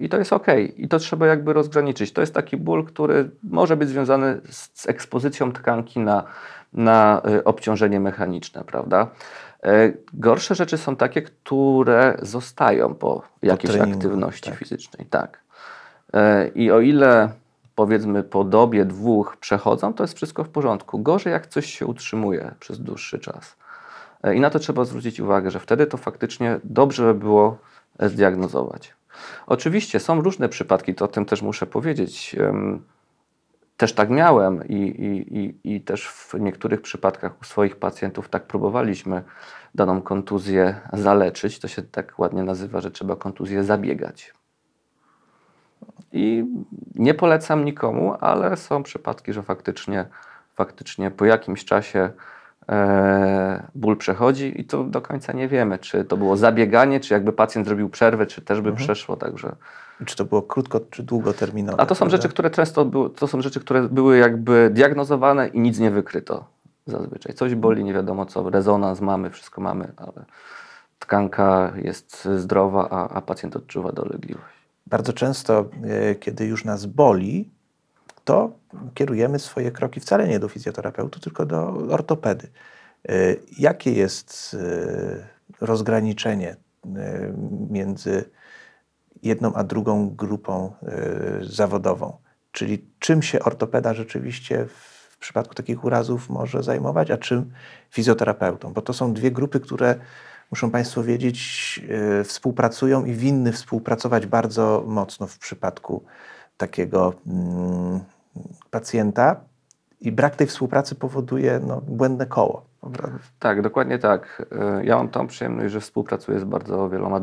I 0.00 0.08
to 0.08 0.18
jest 0.18 0.32
ok. 0.32 0.46
I 0.76 0.88
to 0.88 0.98
trzeba 0.98 1.26
jakby 1.26 1.52
rozgraniczyć. 1.52 2.12
To 2.12 2.20
jest 2.20 2.34
taki 2.34 2.56
ból, 2.56 2.84
który 2.84 3.30
może 3.42 3.76
być 3.76 3.88
związany 3.88 4.40
z, 4.50 4.70
z 4.74 4.88
ekspozycją 4.88 5.52
tkanki 5.52 6.00
na, 6.00 6.24
na 6.72 7.22
y, 7.28 7.44
obciążenie 7.44 8.00
mechaniczne, 8.00 8.64
prawda? 8.64 9.10
E, 9.62 9.92
Gorsze 10.12 10.54
rzeczy 10.54 10.78
są 10.78 10.96
takie, 10.96 11.22
które 11.22 12.18
zostają 12.22 12.94
po 12.94 13.22
jakiejś 13.42 13.74
treningu, 13.74 13.98
aktywności 13.98 14.50
tak. 14.50 14.58
fizycznej. 14.58 15.06
Tak. 15.06 15.43
E, 16.14 16.48
I 16.48 16.70
o 16.70 16.80
ile 16.80 17.28
powiedzmy 17.74 18.22
po 18.22 18.44
dobie 18.44 18.84
dwóch 18.84 19.36
przechodzą, 19.36 19.94
to 19.94 20.04
jest 20.04 20.16
wszystko 20.16 20.44
w 20.44 20.48
porządku. 20.48 20.98
Gorzej 20.98 21.32
jak 21.32 21.46
coś 21.46 21.66
się 21.66 21.86
utrzymuje 21.86 22.54
przez 22.60 22.80
dłuższy 22.80 23.18
czas. 23.18 23.56
E, 24.22 24.34
I 24.34 24.40
na 24.40 24.50
to 24.50 24.58
trzeba 24.58 24.84
zwrócić 24.84 25.20
uwagę, 25.20 25.50
że 25.50 25.60
wtedy 25.60 25.86
to 25.86 25.96
faktycznie 25.96 26.60
dobrze 26.64 27.04
by 27.04 27.14
było 27.14 27.58
e, 27.98 28.08
zdiagnozować. 28.08 28.94
Oczywiście 29.46 30.00
są 30.00 30.20
różne 30.20 30.48
przypadki, 30.48 30.94
to 30.94 31.04
o 31.04 31.08
tym 31.08 31.24
też 31.24 31.42
muszę 31.42 31.66
powiedzieć. 31.66 32.36
Też 33.76 33.92
tak 33.92 34.10
miałem 34.10 34.68
i, 34.68 34.74
i, 34.74 35.38
i, 35.38 35.74
i 35.74 35.80
też 35.80 36.08
w 36.08 36.34
niektórych 36.40 36.82
przypadkach 36.82 37.40
u 37.40 37.44
swoich 37.44 37.76
pacjentów 37.76 38.28
tak 38.28 38.46
próbowaliśmy 38.46 39.22
daną 39.74 40.02
kontuzję 40.02 40.80
zaleczyć. 40.92 41.58
To 41.58 41.68
się 41.68 41.82
tak 41.82 42.18
ładnie 42.18 42.42
nazywa, 42.42 42.80
że 42.80 42.90
trzeba 42.90 43.16
kontuzję 43.16 43.64
zabiegać. 43.64 44.34
I 46.12 46.44
nie 46.94 47.14
polecam 47.14 47.64
nikomu, 47.64 48.14
ale 48.20 48.56
są 48.56 48.82
przypadki, 48.82 49.32
że 49.32 49.42
faktycznie, 49.42 50.06
faktycznie 50.54 51.10
po 51.10 51.24
jakimś 51.24 51.64
czasie 51.64 52.10
e, 52.68 53.62
ból 53.74 53.96
przechodzi 53.96 54.60
i 54.60 54.64
to 54.64 54.84
do 54.84 55.00
końca 55.00 55.32
nie 55.32 55.48
wiemy, 55.48 55.78
czy 55.78 56.04
to 56.04 56.16
było 56.16 56.36
zabieganie, 56.36 57.00
czy 57.00 57.14
jakby 57.14 57.32
pacjent 57.32 57.66
zrobił 57.66 57.88
przerwę, 57.88 58.26
czy 58.26 58.42
też 58.42 58.60
by 58.60 58.72
przeszło, 58.72 59.16
także... 59.16 59.56
Czy 60.06 60.16
to 60.16 60.24
było 60.24 60.42
krótko, 60.42 60.80
czy 60.90 61.02
długoterminowe? 61.02 61.80
A 61.80 61.86
to 61.86 61.94
są 61.94 61.98
prawda? 61.98 62.16
rzeczy, 62.16 62.28
które 62.28 62.50
często 62.50 62.84
były, 62.84 63.10
to 63.10 63.26
są 63.26 63.42
rzeczy, 63.42 63.60
które 63.60 63.88
były 63.88 64.18
jakby 64.18 64.70
diagnozowane 64.72 65.48
i 65.48 65.60
nic 65.60 65.78
nie 65.78 65.90
wykryto 65.90 66.44
zazwyczaj. 66.86 67.34
Coś 67.34 67.54
boli, 67.54 67.84
nie 67.84 67.94
wiadomo 67.94 68.26
co, 68.26 68.50
rezonans 68.50 69.00
mamy, 69.00 69.30
wszystko 69.30 69.60
mamy, 69.60 69.92
ale 69.96 70.24
tkanka 70.98 71.72
jest 71.82 72.28
zdrowa, 72.36 72.88
a, 72.90 73.08
a 73.08 73.20
pacjent 73.20 73.56
odczuwa 73.56 73.92
dolegliwość. 73.92 74.63
Bardzo 74.86 75.12
często, 75.12 75.70
e, 75.84 76.14
kiedy 76.14 76.46
już 76.46 76.64
nas 76.64 76.86
boli, 76.86 77.50
to 78.24 78.52
kierujemy 78.94 79.38
swoje 79.38 79.70
kroki 79.70 80.00
wcale 80.00 80.28
nie 80.28 80.38
do 80.38 80.48
fizjoterapeuty, 80.48 81.20
tylko 81.20 81.46
do 81.46 81.68
ortopedy. 81.90 82.48
E, 83.08 83.12
Jakie 83.58 83.92
jest 83.92 84.56
e, 84.60 85.66
rozgraniczenie 85.66 86.56
między 87.70 88.30
jedną 89.22 89.54
a 89.54 89.64
drugą 89.64 90.10
grupą 90.10 90.72
zawodową? 91.40 92.16
Czyli 92.52 92.84
czym 92.98 93.22
się 93.22 93.40
ortopeda 93.40 93.94
rzeczywiście 93.94 94.66
w 94.66 95.18
przypadku 95.18 95.54
takich 95.54 95.84
urazów 95.84 96.30
może 96.30 96.62
zajmować, 96.62 97.10
a 97.10 97.16
czym 97.16 97.52
fizjoterapeutą? 97.90 98.72
Bo 98.72 98.82
to 98.82 98.92
są 98.92 99.12
dwie 99.12 99.30
grupy, 99.30 99.60
które 99.60 99.98
muszą 100.54 100.70
Państwo 100.70 101.02
wiedzieć, 101.02 101.80
y, 102.20 102.24
współpracują 102.24 103.04
i 103.04 103.12
winny 103.12 103.52
współpracować 103.52 104.26
bardzo 104.26 104.84
mocno 104.86 105.26
w 105.26 105.38
przypadku 105.38 106.04
takiego 106.56 107.14
mm, 107.26 108.00
pacjenta. 108.70 109.36
I 110.00 110.12
brak 110.12 110.36
tej 110.36 110.46
współpracy 110.46 110.94
powoduje 110.94 111.60
no, 111.66 111.80
błędne 111.80 112.26
koło. 112.26 112.64
Tak, 113.38 113.62
dokładnie 113.62 113.98
tak. 113.98 114.46
Y, 114.80 114.84
ja 114.84 114.96
mam 114.96 115.08
tą 115.08 115.26
przyjemność, 115.26 115.72
że 115.72 115.80
współpracuję 115.80 116.40
z 116.40 116.44
bardzo 116.44 116.88
wieloma 116.88 117.20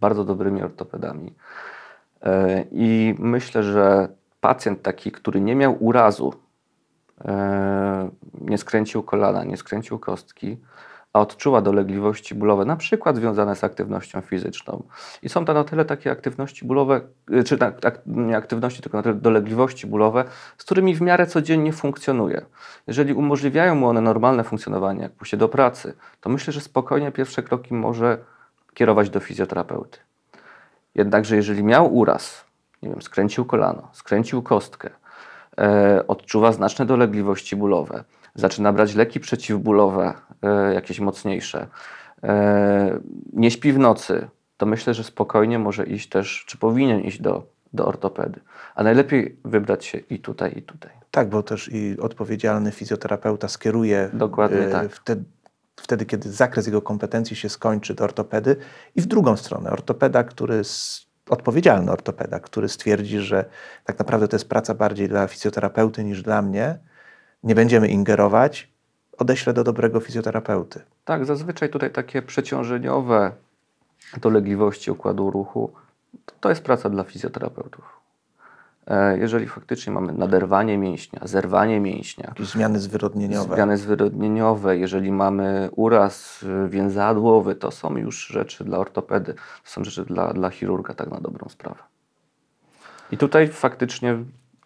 bardzo 0.00 0.24
dobrymi 0.24 0.62
ortopedami. 0.62 1.28
Y, 1.28 2.28
I 2.70 3.14
myślę, 3.18 3.62
że 3.62 4.08
pacjent 4.40 4.82
taki, 4.82 5.12
który 5.12 5.40
nie 5.40 5.56
miał 5.56 5.84
urazu, 5.84 6.34
nie 8.40 8.58
skręcił 8.58 9.02
kolana, 9.02 9.44
nie 9.44 9.56
skręcił 9.56 9.98
kostki, 9.98 10.58
a 11.12 11.20
odczuwa 11.20 11.60
dolegliwości 11.60 12.34
bólowe, 12.34 12.64
na 12.64 12.76
przykład 12.76 13.16
związane 13.16 13.56
z 13.56 13.64
aktywnością 13.64 14.20
fizyczną. 14.20 14.82
I 15.22 15.28
są 15.28 15.44
to 15.44 15.54
na 15.54 15.64
tyle 15.64 15.84
takie 15.84 16.10
aktywności 16.10 16.64
bólowe, 16.64 17.00
y, 17.30 17.44
czy 17.44 17.58
nie 18.06 18.36
aktywności, 18.36 18.82
tylko 18.82 18.96
na 18.98 19.02
tyle 19.02 19.14
dolegliwości 19.14 19.86
bólowe, 19.86 20.24
z 20.58 20.64
którymi 20.64 20.94
w 20.94 21.00
miarę 21.00 21.26
codziennie 21.26 21.72
funkcjonuje. 21.72 22.46
Jeżeli 22.86 23.14
umożliwiają 23.14 23.74
mu 23.74 23.88
one 23.88 24.00
normalne 24.00 24.44
funkcjonowanie, 24.44 25.02
jak 25.02 25.12
pójście 25.12 25.36
do 25.36 25.48
pracy, 25.48 25.94
to 26.20 26.30
myślę, 26.30 26.52
że 26.52 26.60
spokojnie 26.60 27.12
pierwsze 27.12 27.42
kroki 27.42 27.74
może 27.74 28.18
kierować 28.74 29.10
do 29.10 29.20
fizjoterapeuty. 29.20 29.98
Jednakże 30.94 31.36
jeżeli 31.36 31.64
miał 31.64 31.96
uraz, 31.96 32.44
nie 32.82 32.88
wiem, 32.88 33.02
skręcił 33.02 33.44
kolano, 33.44 33.88
skręcił 33.92 34.42
kostkę, 34.42 34.90
odczuwa 36.08 36.52
znaczne 36.52 36.86
dolegliwości 36.86 37.56
bólowe, 37.56 38.04
zaczyna 38.34 38.72
brać 38.72 38.94
leki 38.94 39.20
przeciwbólowe, 39.20 40.14
e, 40.42 40.74
jakieś 40.74 41.00
mocniejsze, 41.00 41.66
e, 42.22 43.00
nie 43.32 43.50
śpi 43.50 43.72
w 43.72 43.78
nocy, 43.78 44.28
to 44.56 44.66
myślę, 44.66 44.94
że 44.94 45.04
spokojnie 45.04 45.58
może 45.58 45.86
iść 45.86 46.08
też, 46.08 46.44
czy 46.46 46.58
powinien 46.58 47.00
iść 47.00 47.20
do, 47.20 47.46
do 47.72 47.86
ortopedy. 47.86 48.40
A 48.74 48.82
najlepiej 48.82 49.36
wybrać 49.44 49.84
się 49.84 49.98
i 49.98 50.18
tutaj, 50.18 50.58
i 50.58 50.62
tutaj. 50.62 50.90
Tak, 51.10 51.28
bo 51.28 51.42
też 51.42 51.70
i 51.72 52.00
odpowiedzialny 52.00 52.72
fizjoterapeuta 52.72 53.48
skieruje 53.48 54.10
Dokładnie 54.12 54.58
e, 54.58 54.70
tak. 54.70 54.92
wtedy, 54.92 55.24
wtedy, 55.76 56.06
kiedy 56.06 56.32
zakres 56.32 56.66
jego 56.66 56.82
kompetencji 56.82 57.36
się 57.36 57.48
skończy 57.48 57.94
do 57.94 58.04
ortopedy 58.04 58.56
i 58.96 59.00
w 59.00 59.06
drugą 59.06 59.36
stronę. 59.36 59.70
Ortopeda, 59.70 60.24
który 60.24 60.64
odpowiedzialny 61.30 61.92
ortopeda, 61.92 62.40
który 62.40 62.68
stwierdzi, 62.68 63.18
że 63.18 63.44
tak 63.84 63.98
naprawdę 63.98 64.28
to 64.28 64.36
jest 64.36 64.48
praca 64.48 64.74
bardziej 64.74 65.08
dla 65.08 65.26
fizjoterapeuty 65.26 66.04
niż 66.04 66.22
dla 66.22 66.42
mnie, 66.42 66.78
nie 67.42 67.54
będziemy 67.54 67.88
ingerować, 67.88 68.68
odeślę 69.18 69.52
do 69.52 69.64
dobrego 69.64 70.00
fizjoterapeuty. 70.00 70.80
Tak, 71.04 71.24
zazwyczaj 71.24 71.68
tutaj 71.70 71.90
takie 71.90 72.22
przeciążeniowe 72.22 73.32
dolegliwości 74.20 74.90
układu 74.90 75.30
ruchu 75.30 75.72
to 76.40 76.48
jest 76.48 76.62
praca 76.62 76.90
dla 76.90 77.04
fizjoterapeutów. 77.04 77.99
E, 78.86 79.18
jeżeli 79.18 79.46
faktycznie 79.46 79.92
mamy 79.92 80.12
naderwanie 80.12 80.78
mięśnia, 80.78 81.20
zerwanie 81.24 81.80
mięśnia, 81.80 82.24
jakieś 82.28 82.48
zmiany 82.48 82.78
zwyrodnieniowe. 82.80 83.54
Zmiany 83.54 83.76
zwyrodnieniowe, 83.76 84.78
jeżeli 84.78 85.12
mamy 85.12 85.68
uraz 85.76 86.44
więzadłowy, 86.68 87.54
to 87.54 87.70
są 87.70 87.96
już 87.96 88.26
rzeczy 88.26 88.64
dla 88.64 88.78
ortopedy, 88.78 89.34
to 89.34 89.70
są 89.70 89.84
rzeczy 89.84 90.04
dla, 90.04 90.32
dla 90.32 90.50
chirurga, 90.50 90.94
tak 90.94 91.10
na 91.10 91.20
dobrą 91.20 91.48
sprawę. 91.48 91.82
I 93.12 93.16
tutaj 93.16 93.48
faktycznie 93.48 94.16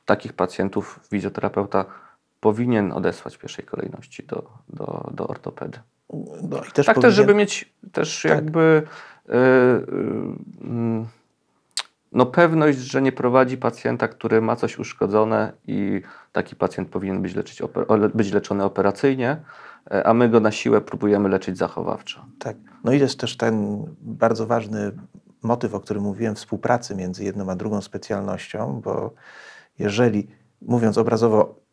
takich 0.04 0.32
pacjentów 0.32 1.00
fizjoterapeuta 1.10 1.84
powinien 2.40 2.92
odesłać 2.92 3.36
w 3.36 3.38
pierwszej 3.38 3.64
kolejności 3.64 4.22
do, 4.22 4.50
do, 4.68 5.10
do 5.14 5.26
ortopedy. 5.26 5.78
No, 6.42 6.60
też 6.74 6.86
tak 6.86 6.94
powinien... 6.94 7.02
też, 7.02 7.14
żeby 7.14 7.34
mieć 7.34 7.72
też 7.92 8.22
tak. 8.22 8.32
jakby 8.32 8.82
yy, 9.28 9.34
yy, 9.34 10.36
no 12.14 12.26
pewność, 12.26 12.78
że 12.78 13.02
nie 13.02 13.12
prowadzi 13.12 13.56
pacjenta, 13.56 14.08
który 14.08 14.40
ma 14.40 14.56
coś 14.56 14.78
uszkodzone 14.78 15.52
i 15.66 16.02
taki 16.32 16.56
pacjent 16.56 16.88
powinien 16.88 17.22
być, 17.22 17.34
leczyć, 17.34 17.62
być 18.14 18.32
leczony 18.32 18.64
operacyjnie, 18.64 19.36
e, 19.90 20.06
a 20.06 20.14
my 20.14 20.28
go 20.28 20.40
na 20.40 20.50
siłę 20.50 20.80
próbujemy 20.80 21.28
leczyć 21.28 21.58
zachowawczo. 21.58 22.24
Tak. 22.38 22.56
No 22.84 22.92
i 22.92 22.98
jest 22.98 23.20
też 23.20 23.36
ten 23.36 23.84
bardzo 24.00 24.46
ważny 24.46 24.92
motyw, 25.42 25.74
o 25.74 25.80
którym 25.80 26.02
mówiłem, 26.02 26.34
współpracy 26.34 26.94
między 26.94 27.24
jedną 27.24 27.50
a 27.50 27.56
drugą 27.56 27.80
specjalnością, 27.80 28.80
bo 28.84 29.14
jeżeli, 29.78 30.28
mówiąc 30.62 30.98
obrazowo, 30.98 31.63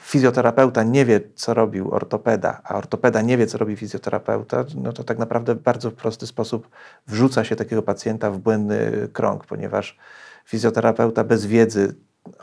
fizjoterapeuta 0.00 0.82
nie 0.82 1.04
wie, 1.04 1.20
co 1.34 1.54
robił 1.54 1.90
ortopeda, 1.90 2.60
a 2.64 2.74
ortopeda 2.74 3.22
nie 3.22 3.36
wie, 3.36 3.46
co 3.46 3.58
robi 3.58 3.76
fizjoterapeuta, 3.76 4.64
no 4.74 4.92
to 4.92 5.04
tak 5.04 5.18
naprawdę 5.18 5.54
w 5.54 5.62
bardzo 5.62 5.90
prosty 5.90 6.26
sposób 6.26 6.68
wrzuca 7.06 7.44
się 7.44 7.56
takiego 7.56 7.82
pacjenta 7.82 8.30
w 8.30 8.38
błędny 8.38 9.08
krąg, 9.12 9.46
ponieważ 9.46 9.98
fizjoterapeuta 10.44 11.24
bez 11.24 11.46
wiedzy 11.46 11.94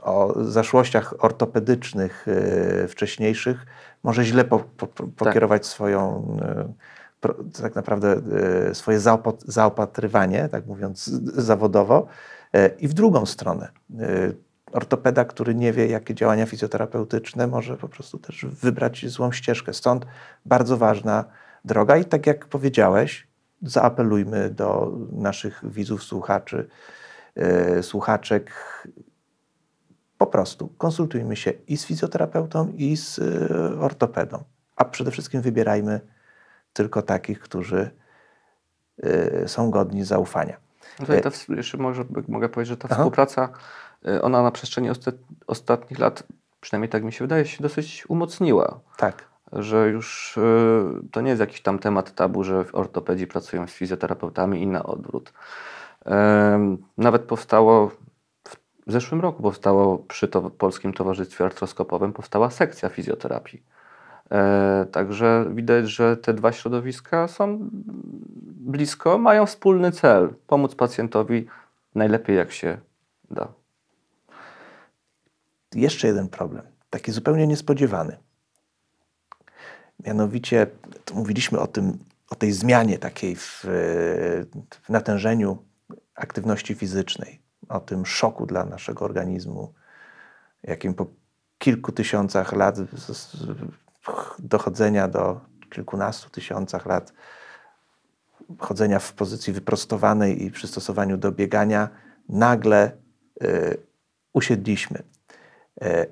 o 0.02 0.44
zaszłościach 0.44 1.14
ortopedycznych 1.20 2.26
yy, 2.82 2.88
wcześniejszych 2.88 3.66
może 4.04 4.24
źle 4.24 4.44
po, 4.46 4.60
po, 4.60 4.88
pokierować 4.88 5.62
tak. 5.62 5.72
swoją 5.72 6.28
yy, 7.22 7.52
tak 7.62 7.76
naprawdę 7.76 8.22
yy, 8.68 8.76
swoje 8.76 9.00
zaopatrywanie, 9.46 10.50
tak 10.50 10.66
mówiąc 10.66 11.06
zawodowo, 11.24 12.08
i 12.80 12.88
w 12.88 12.94
drugą 12.94 13.26
stronę 13.26 13.70
ortopeda, 14.76 15.26
który 15.26 15.56
nie 15.56 15.74
wie, 15.74 15.88
jakie 15.88 16.16
działania 16.16 16.46
fizjoterapeutyczne, 16.46 17.48
może 17.48 17.78
po 17.78 17.90
prostu 17.90 18.20
też 18.20 18.46
wybrać 18.46 19.06
złą 19.08 19.32
ścieżkę. 19.32 19.74
Stąd 19.74 20.06
bardzo 20.46 20.78
ważna 20.78 21.26
droga 21.66 21.98
i 21.98 22.06
tak 22.06 22.28
jak 22.28 22.46
powiedziałeś, 22.46 23.28
zaapelujmy 23.62 24.50
do 24.50 24.92
naszych 25.12 25.62
widzów, 25.64 26.04
słuchaczy, 26.04 26.68
yy, 27.36 27.84
słuchaczek. 27.84 28.52
Po 30.18 30.28
prostu 30.28 30.68
konsultujmy 30.68 31.36
się 31.36 31.52
i 31.68 31.78
z 31.78 31.86
fizjoterapeutą, 31.86 32.74
i 32.76 32.98
z 32.98 33.18
yy, 33.18 33.80
ortopedą. 33.80 34.44
A 34.76 34.86
przede 34.86 35.12
wszystkim 35.12 35.42
wybierajmy 35.42 36.02
tylko 36.74 37.02
takich, 37.02 37.40
którzy 37.40 37.90
yy, 38.98 39.44
są 39.48 39.72
godni 39.72 40.04
zaufania. 40.04 40.58
Tutaj 40.98 41.22
ta, 41.22 41.30
jeszcze 41.56 41.78
może, 41.78 42.04
mogę 42.28 42.50
powiedzieć, 42.50 42.70
że 42.70 42.78
ta 42.78 42.88
Aha. 42.92 42.96
współpraca 42.96 43.50
ona 44.22 44.44
na 44.44 44.52
przestrzeni 44.52 44.90
ostat 44.90 45.16
ostatnich 45.48 46.00
lat, 46.00 46.24
przynajmniej 46.62 46.90
tak 46.90 47.04
mi 47.04 47.14
się 47.14 47.24
wydaje, 47.24 47.46
się 47.46 47.64
dosyć 47.64 48.10
umocniła. 48.10 48.80
Tak. 48.98 49.26
Że 49.52 49.90
już 49.90 50.38
y, 50.38 50.42
to 51.12 51.22
nie 51.22 51.30
jest 51.30 51.40
jakiś 51.40 51.62
tam 51.62 51.80
temat 51.80 52.16
tabu, 52.16 52.44
że 52.44 52.64
w 52.64 52.76
ortopedii 52.76 53.28
pracują 53.28 53.68
z 53.68 53.72
fizjoterapeutami 53.72 54.62
i 54.62 54.68
na 54.68 54.84
odwrót. 54.84 55.34
Nawet 56.98 57.22
powstało 57.22 57.92
w 58.88 58.92
zeszłym 58.92 59.22
roku 59.22 59.44
powstało 59.44 59.98
przy 59.98 60.28
to 60.28 60.50
Polskim 60.50 60.94
Towarzystwie 60.94 61.46
Artroskopowym 61.46 62.14
powstała 62.14 62.50
sekcja 62.50 62.90
fizjoterapii. 62.90 63.64
E, 64.32 64.86
także 64.92 65.46
widać, 65.50 65.90
że 65.90 66.18
te 66.18 66.34
dwa 66.34 66.52
środowiska 66.52 67.28
są 67.28 67.70
blisko, 68.46 69.18
mają 69.18 69.46
wspólny 69.46 69.92
cel 69.92 70.34
pomóc 70.48 70.76
pacjentowi 70.76 71.46
najlepiej 71.96 72.38
jak 72.38 72.52
się 72.52 72.78
da 73.32 73.48
jeszcze 75.76 76.08
jeden 76.08 76.30
problem, 76.30 76.66
taki 76.90 77.12
zupełnie 77.12 77.48
niespodziewany. 77.48 78.18
Mianowicie, 80.06 80.68
mówiliśmy 81.14 81.60
o, 81.60 81.68
tym, 81.68 82.00
o 82.30 82.36
tej 82.36 82.52
zmianie 82.52 83.00
takiej 83.00 83.36
w, 83.36 83.60
w 84.84 84.90
natężeniu 84.90 85.58
aktywności 86.16 86.76
fizycznej, 86.76 87.42
o 87.70 87.80
tym 87.80 88.06
szoku 88.06 88.46
dla 88.46 88.66
naszego 88.66 89.06
organizmu, 89.06 89.74
jakim 90.64 90.94
po 90.94 91.08
kilku 91.58 91.92
tysiącach 91.92 92.54
lat 92.54 92.78
dochodzenia 94.40 95.08
do 95.08 95.42
kilkunastu 95.70 96.30
tysiącach 96.30 96.86
lat 96.86 97.14
chodzenia 98.60 99.00
w 99.00 99.14
pozycji 99.14 99.54
wyprostowanej 99.54 100.44
i 100.44 100.52
przystosowaniu 100.52 101.18
do 101.18 101.32
biegania, 101.32 101.90
nagle 102.30 102.92
y, 103.44 103.78
usiedliśmy. 104.34 105.04
E, 105.82 106.06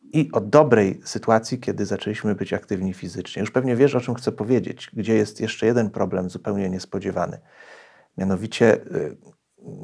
I 0.00 0.32
od 0.32 0.48
dobrej 0.48 1.00
sytuacji, 1.04 1.58
kiedy 1.58 1.86
zaczęliśmy 1.86 2.34
być 2.34 2.52
aktywni 2.52 2.94
fizycznie. 2.94 3.40
Już 3.40 3.50
pewnie 3.50 3.76
wiesz, 3.76 3.94
o 3.94 4.00
czym 4.00 4.14
chcę 4.14 4.32
powiedzieć, 4.32 4.90
gdzie 4.92 5.14
jest 5.14 5.40
jeszcze 5.40 5.66
jeden 5.66 5.90
problem 5.90 6.30
zupełnie 6.30 6.70
niespodziewany. 6.70 7.40
Mianowicie, 8.18 8.72
e, 8.74 8.78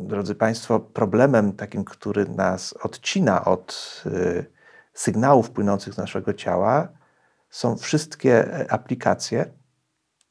drodzy 0.07 0.35
Państwo, 0.35 0.81
problemem 0.81 1.53
takim, 1.53 1.85
który 1.85 2.29
nas 2.29 2.73
odcina 2.73 3.45
od 3.45 4.03
e, 4.07 4.45
sygnałów 4.95 5.51
płynących 5.51 5.95
z 5.95 5.99
naszego 5.99 6.35
ciała, 6.35 6.89
są 7.51 7.77
wszystkie 7.77 8.67
aplikacje, 8.71 9.51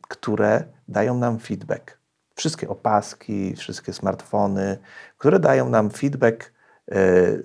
które 0.08 0.64
dają 0.88 1.18
nam 1.18 1.40
feedback. 1.40 1.98
Wszystkie 2.36 2.70
opaski, 2.70 3.56
wszystkie 3.56 3.94
smartfony, 3.94 4.78
które 5.18 5.40
dają 5.40 5.70
nam 5.70 5.90
feedback 5.90 6.54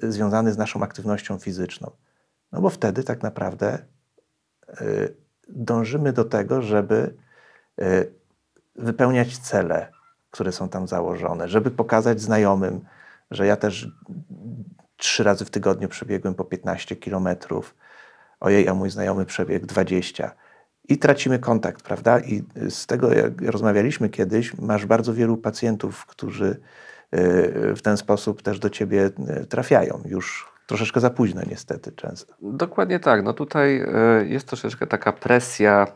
związany 0.03 0.53
z 0.53 0.59
naszą 0.59 0.83
aktywnością 0.83 1.39
fizyczną. 1.39 1.91
No 2.53 2.61
bo 2.61 2.71
wtedy 2.71 3.05
tak 3.05 3.23
naprawdę 3.23 3.79
e, 4.69 4.85
dążymy 5.49 6.13
do 6.13 6.25
tego, 6.25 6.63
żeby 6.63 7.15
e, 7.81 8.05
wypełniać 8.77 9.39
cele, 9.39 9.93
które 10.31 10.53
są 10.53 10.69
tam 10.69 10.89
założone, 10.89 11.49
żeby 11.49 11.71
pokazać 11.71 12.21
znajomym, 12.21 12.81
że 13.31 13.47
ja 13.47 13.57
też 13.57 13.89
trzy 14.97 15.25
razy 15.25 15.45
w 15.45 15.51
tygodniu 15.51 15.89
przebiegłem 15.89 16.35
po 16.35 16.45
15 16.45 16.97
kilometrów. 16.97 17.75
Ojej, 18.41 18.69
a 18.69 18.75
mój 18.75 18.91
znajomy 18.91 19.27
przebiegł 19.27 19.67
20. 19.67 20.35
I 20.89 20.99
tracimy 20.99 21.39
kontakt, 21.39 21.83
prawda? 21.83 22.21
I 22.21 22.43
z 22.69 22.87
tego, 22.87 23.13
jak 23.13 23.43
rozmawialiśmy 23.43 24.09
kiedyś, 24.09 24.59
masz 24.59 24.87
bardzo 24.87 25.15
wielu 25.15 25.37
pacjentów, 25.37 26.07
którzy 26.07 26.61
w 27.77 27.81
ten 27.83 27.97
sposób 27.97 28.43
też 28.43 28.59
do 28.59 28.71
ciebie 28.71 29.11
y, 29.43 29.47
trafiają. 29.47 30.03
Już 30.05 30.53
troszeczkę 30.67 31.01
za 31.01 31.11
późno, 31.11 31.43
niestety, 31.51 31.93
często. 31.93 32.35
Dokładnie 32.43 33.01
tak. 33.01 33.25
No 33.25 33.33
tutaj 33.33 33.83
y, 34.23 34.29
jest 34.29 34.49
troszeczkę 34.49 34.87
taka 34.87 35.13
presja 35.13 35.87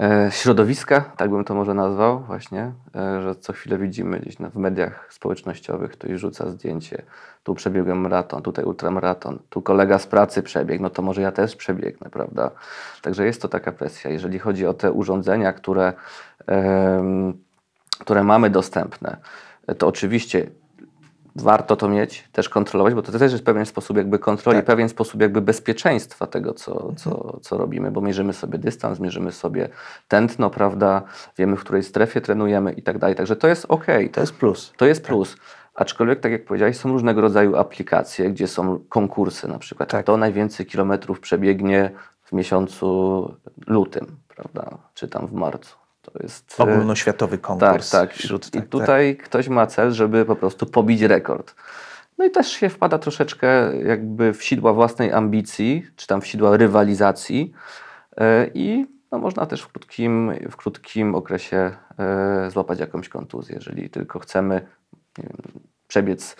e, 0.00 0.28
środowiska, 0.30 1.00
tak 1.00 1.30
bym 1.30 1.44
to 1.44 1.54
może 1.54 1.74
nazwał, 1.74 2.20
właśnie, 2.20 2.72
e, 2.96 3.22
że 3.22 3.34
co 3.34 3.52
chwilę 3.52 3.78
widzimy 3.78 4.20
gdzieś 4.20 4.36
w 4.36 4.56
mediach 4.56 5.12
społecznościowych, 5.12 5.90
ktoś 5.90 6.10
rzuca 6.20 6.50
zdjęcie, 6.50 7.02
tu 7.42 7.54
przebiegłem 7.54 7.98
maraton, 7.98 8.42
tutaj 8.42 8.64
ultramaraton, 8.64 9.38
tu 9.50 9.62
kolega 9.62 9.98
z 9.98 10.06
pracy 10.06 10.42
przebiegł, 10.42 10.82
no 10.82 10.90
to 10.90 11.02
może 11.02 11.22
ja 11.22 11.32
też 11.32 11.56
przebiegnę, 11.56 12.10
prawda? 12.10 12.50
Także 13.02 13.26
jest 13.26 13.42
to 13.42 13.48
taka 13.48 13.72
presja. 13.72 14.10
Jeżeli 14.10 14.38
chodzi 14.38 14.66
o 14.66 14.74
te 14.74 14.92
urządzenia, 14.92 15.52
które, 15.52 15.92
em, 16.46 17.34
które 18.00 18.24
mamy 18.24 18.50
dostępne, 18.50 19.16
to 19.78 19.86
oczywiście 19.86 20.50
warto 21.36 21.76
to 21.76 21.88
mieć, 21.88 22.28
też 22.32 22.48
kontrolować, 22.48 22.94
bo 22.94 23.02
to 23.02 23.12
też 23.12 23.32
jest 23.32 23.44
pewien 23.44 23.66
sposób 23.66 23.96
jakby 23.96 24.18
kontroli, 24.18 24.58
Tak. 24.58 24.66
pewien 24.66 24.88
sposób 24.88 25.20
jakby 25.20 25.40
bezpieczeństwa 25.40 26.26
tego, 26.26 26.54
co, 26.54 26.92
co, 26.96 27.38
co 27.42 27.58
robimy, 27.58 27.90
bo 27.90 28.00
mierzymy 28.00 28.32
sobie 28.32 28.58
dystans, 28.58 29.00
mierzymy 29.00 29.32
sobie 29.32 29.68
tętno, 30.08 30.50
prawda, 30.50 31.02
wiemy, 31.38 31.56
w 31.56 31.60
której 31.60 31.82
strefie 31.82 32.20
trenujemy 32.20 32.72
i 32.72 32.82
tak 32.82 32.98
dalej. 32.98 33.16
Także 33.16 33.36
to 33.36 33.48
jest 33.48 33.66
ok. 33.68 33.86
To 34.12 34.20
jest 34.20 34.34
plus. 34.34 34.72
To 34.76 34.86
jest 34.86 35.04
plus. 35.04 35.36
Aczkolwiek, 35.74 36.20
tak 36.20 36.32
jak 36.32 36.44
powiedziałeś, 36.44 36.76
są 36.76 36.88
różnego 36.88 37.20
rodzaju 37.20 37.56
aplikacje, 37.56 38.30
gdzie 38.30 38.46
są 38.48 38.78
konkursy 38.88 39.48
na 39.48 39.58
przykład. 39.58 39.90
Tak. 39.90 40.02
Kto 40.02 40.16
najwięcej 40.16 40.66
kilometrów 40.66 41.20
przebiegnie 41.20 41.90
w 42.24 42.32
miesiącu 42.32 43.34
lutym, 43.66 44.06
prawda? 44.28 44.78
Czy 44.94 45.08
tam 45.08 45.26
w 45.26 45.32
marcu. 45.32 45.79
To 46.02 46.12
jest... 46.22 46.60
e, 46.60 46.62
Ogólnoświatowy 46.62 47.38
tak, 47.38 47.46
konkurs 47.46 47.90
tak. 47.90 48.12
wśród... 48.14 48.46
I 48.46 48.50
tak, 48.50 48.62
tak. 48.62 48.70
tutaj 48.70 49.16
ktoś 49.16 49.48
ma 49.48 49.66
cel, 49.66 49.92
żeby 49.92 50.24
po 50.24 50.36
prostu 50.36 50.66
pobić 50.66 51.02
rekord. 51.02 51.54
No 52.18 52.24
i 52.24 52.30
też 52.30 52.48
się 52.48 52.68
wpada 52.68 52.98
troszeczkę 52.98 53.76
jakby 53.76 54.32
w 54.32 54.44
sidła 54.44 54.72
własnej 54.72 55.12
ambicji, 55.12 55.86
czy 55.96 56.06
tam 56.06 56.20
w 56.20 56.26
sidła 56.26 56.56
rywalizacji 56.56 57.52
e, 58.16 58.46
i 58.54 58.86
no 59.12 59.18
można 59.18 59.46
też 59.46 59.62
w 59.62 59.68
krótkim, 59.68 60.32
w 60.50 60.56
krótkim 60.56 61.14
okresie 61.14 61.70
e, 61.98 62.50
złapać 62.50 62.80
jakąś 62.80 63.08
kontuzję, 63.08 63.54
jeżeli 63.54 63.90
tylko 63.90 64.18
chcemy 64.18 64.66
wiem, 65.18 65.36
przebiec 65.88 66.36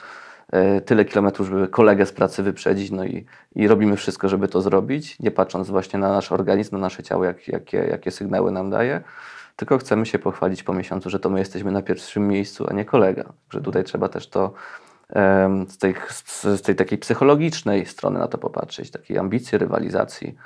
tyle 0.87 1.05
kilometrów, 1.05 1.49
żeby 1.49 1.69
kolegę 1.69 2.07
z 2.07 2.13
pracy 2.13 2.43
wyprzedzić, 2.43 2.91
no 2.91 3.05
i, 3.05 3.27
i 3.55 3.69
robimy 3.69 3.97
wszystko, 3.97 4.29
żeby 4.29 4.49
to 4.49 4.61
zrobić, 4.61 5.19
nie 5.21 5.31
patrząc 5.31 5.71
właśnie 5.71 5.99
na 5.99 6.09
nasz 6.09 6.33
organizm, 6.33 6.75
na 6.75 6.81
nasze 6.81 7.03
ciało, 7.03 7.25
jak, 7.25 7.49
jakie, 7.49 7.79
jakie 7.79 8.11
sygnały 8.11 8.53
nam 8.53 8.71
daje, 8.71 9.01
tylko 9.61 9.79
chcemy 9.79 10.07
się 10.07 10.19
pochwalić 10.19 10.63
po 10.63 10.73
miesiącu, 10.73 11.11
że 11.11 11.21
to 11.21 11.31
my 11.31 11.39
jesteśmy 11.39 11.73
na 11.73 11.83
pierwszym 11.83 12.29
miejscu, 12.29 12.67
a 12.71 12.73
nie 12.73 12.85
kolega. 12.85 13.33
Że 13.51 13.61
tutaj 13.61 13.85
trzeba 13.85 14.09
też 14.09 14.29
to 14.29 14.53
z 15.69 15.79
tej, 15.79 15.95
z 16.43 16.63
tej 16.63 16.77
takiej 16.77 16.99
psychologicznej 16.99 17.87
strony 17.87 18.19
na 18.19 18.29
to 18.29 18.39
popatrzeć, 18.39 18.91
takiej 18.91 19.19
ambicji, 19.19 19.59
rywalizacji. 19.59 20.37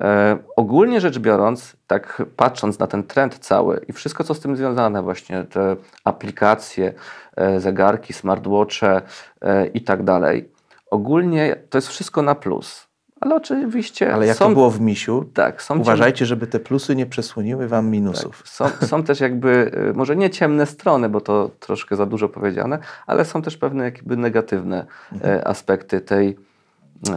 E, 0.00 0.38
ogólnie 0.56 1.00
rzecz 1.00 1.18
biorąc, 1.18 1.76
tak 1.86 2.22
patrząc 2.36 2.78
na 2.78 2.86
ten 2.86 3.02
trend 3.02 3.38
cały 3.38 3.84
i 3.88 3.92
wszystko, 3.92 4.24
co 4.24 4.34
z 4.34 4.40
tym 4.40 4.56
związane, 4.56 5.02
właśnie 5.02 5.44
te 5.44 5.76
aplikacje, 6.04 6.92
e, 7.36 7.60
zegarki, 7.60 8.12
smartwatche 8.12 9.02
e, 9.40 9.66
i 9.66 9.80
tak 9.80 10.02
dalej, 10.02 10.48
ogólnie 10.90 11.56
to 11.70 11.78
jest 11.78 11.88
wszystko 11.88 12.22
na 12.22 12.34
plus. 12.34 12.88
Ale 13.24 13.34
oczywiście 13.34 14.14
Ale 14.14 14.26
jak 14.26 14.36
są, 14.36 14.48
to 14.48 14.54
było 14.54 14.70
w 14.70 14.80
Misiu, 14.80 15.24
tak, 15.34 15.62
są 15.62 15.78
uważajcie, 15.78 16.26
żeby 16.26 16.46
te 16.46 16.60
plusy 16.60 16.96
nie 16.96 17.06
przesłoniły 17.06 17.68
wam 17.68 17.90
minusów. 17.90 18.42
tak. 18.42 18.48
Są, 18.48 18.86
są 18.86 19.02
też 19.02 19.20
jakby, 19.20 19.70
y, 19.90 19.94
może 19.94 20.16
nie 20.16 20.30
ciemne 20.30 20.66
strony, 20.66 21.08
bo 21.08 21.20
to 21.20 21.50
troszkę 21.60 21.96
za 21.96 22.06
dużo 22.06 22.28
powiedziane, 22.28 22.78
ale 23.06 23.24
są 23.24 23.42
też 23.42 23.56
pewne 23.56 23.84
jakby 23.84 24.16
negatywne 24.16 24.86
e, 25.24 25.48
aspekty 25.48 26.00
tej, 26.00 26.36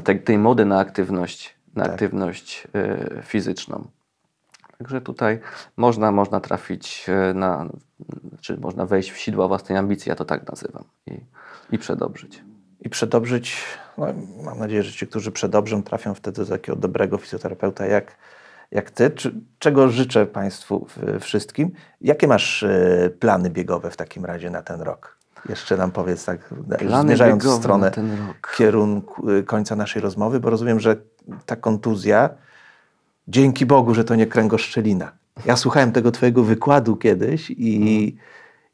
tej, 0.04 0.22
tej 0.22 0.38
mody 0.38 0.66
na 0.66 0.80
aktywność, 0.80 1.56
na 1.76 1.84
Tak. 1.84 1.94
aktywność 1.94 2.68
e, 2.76 3.22
fizyczną. 3.24 3.88
Także 4.78 5.02
tutaj 5.02 5.40
można, 5.78 6.12
można 6.12 6.40
trafić 6.40 7.06
na, 7.34 7.66
czy 8.42 8.58
można 8.58 8.86
wejść 8.86 9.12
w 9.12 9.18
sidła 9.18 9.48
własnej 9.48 9.78
ambicji, 9.78 10.10
ja 10.10 10.16
to 10.16 10.26
tak 10.26 10.50
nazywam, 10.50 10.84
i, 11.08 11.20
i 11.72 11.78
przedobrzyć. 11.78 12.44
I 12.88 12.90
przedobrzyć, 12.90 13.64
no, 13.98 14.06
mam 14.44 14.60
nadzieję, 14.60 14.84
że 14.84 14.92
ci, 14.92 15.08
którzy 15.08 15.32
przedobrzą, 15.32 15.84
trafią 15.84 16.14
wtedy 16.14 16.46
do 16.46 16.52
takiego 16.52 16.76
dobrego 16.76 17.18
fizjoterapeuta 17.18 17.86
jak, 17.86 18.16
jak 18.72 18.92
ty. 18.92 19.10
Czy, 19.10 19.34
czego 19.60 19.90
życzę 19.90 20.26
Państwu 20.26 20.88
wszystkim? 21.20 21.72
Jakie 22.02 22.28
masz 22.28 22.64
e, 22.64 23.10
plany 23.20 23.50
biegowe 23.50 23.92
w 23.92 23.98
takim 23.98 24.26
razie 24.26 24.50
na 24.50 24.62
ten 24.62 24.82
rok? 24.82 25.18
Jeszcze 25.50 25.78
nam 25.78 25.92
powiedz 25.92 26.26
tak, 26.26 26.54
Plany 26.80 27.08
zmierzając 27.08 27.46
w 27.46 27.52
stronę 27.52 27.92
kierunku 28.58 29.30
y, 29.30 29.44
końca 29.44 29.76
naszej 29.76 30.02
rozmowy, 30.02 30.40
bo 30.40 30.50
rozumiem, 30.50 30.80
że 30.80 30.96
ta 31.46 31.56
kontuzja, 31.56 32.30
dzięki 33.28 33.66
Bogu, 33.66 33.94
że 33.94 34.04
to 34.04 34.16
nie 34.16 34.28
kręgoszczelina. 34.28 35.12
Ja 35.46 35.56
słuchałem 35.56 35.92
tego 35.92 36.12
twojego 36.12 36.44
wykładu 36.44 36.96
kiedyś 36.96 37.50
i, 37.50 37.90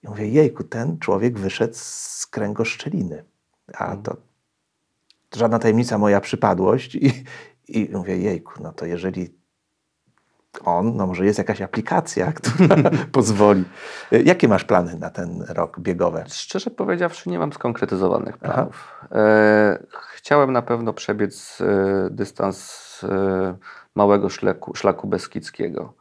i 0.04 0.08
mówię, 0.08 0.28
jejku, 0.28 0.63
ten 0.63 0.99
człowiek 0.99 1.39
wyszedł 1.39 1.73
z 1.76 2.28
kręgoszczeliny. 2.32 3.23
A 3.77 3.95
to 3.95 4.17
żadna 5.36 5.59
tajemnica 5.59 5.97
moja 5.97 6.21
przypadłość 6.21 6.95
i, 6.95 7.23
i 7.67 7.89
mówię, 7.93 8.17
jejku, 8.17 8.53
no 8.63 8.71
to 8.71 8.86
jeżeli 8.86 9.43
on, 10.65 10.95
no 10.95 11.07
może 11.07 11.25
jest 11.25 11.38
jakaś 11.38 11.62
aplikacja, 11.62 12.31
która 12.38 12.75
pozwoli. 13.12 13.63
Y, 14.13 14.23
Jakie 14.23 14.47
masz 14.47 14.63
plany 14.63 14.95
na 14.95 15.09
ten 15.09 15.45
rok 15.49 15.79
biegowe? 15.79 16.23
Szczerze 16.27 16.71
powiedziawszy, 16.71 17.29
nie 17.29 17.39
mam 17.39 17.53
skonkretyzowanych 17.53 18.38
planów. 18.38 19.05
E, 19.12 19.83
chciałem 20.15 20.51
na 20.51 20.62
pewno 20.62 20.93
przebiec 20.93 21.62
e, 21.62 22.09
dystans 22.09 23.01
e, 23.03 23.55
małego 23.95 24.29
szlaku, 24.29 24.75
szlaku 24.75 25.07
Beskidzkiego. 25.07 25.93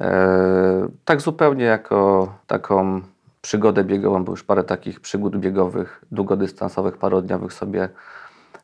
E, 0.00 0.88
tak 1.04 1.20
zupełnie 1.20 1.64
jako 1.64 2.32
taką 2.46 3.02
przygodę 3.44 3.84
biegową, 3.84 4.24
bo 4.24 4.32
już 4.32 4.44
parę 4.44 4.64
takich 4.64 5.00
przygód 5.00 5.36
biegowych, 5.36 6.04
długodystansowych, 6.12 6.96
parodniowych 6.96 7.52
sobie 7.52 7.88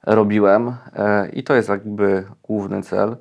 robiłem 0.07 0.77
e, 0.97 1.29
i 1.29 1.45
to 1.45 1.55
jest 1.55 1.69
jakby 1.69 2.25
główny 2.43 2.83
cel. 2.83 3.17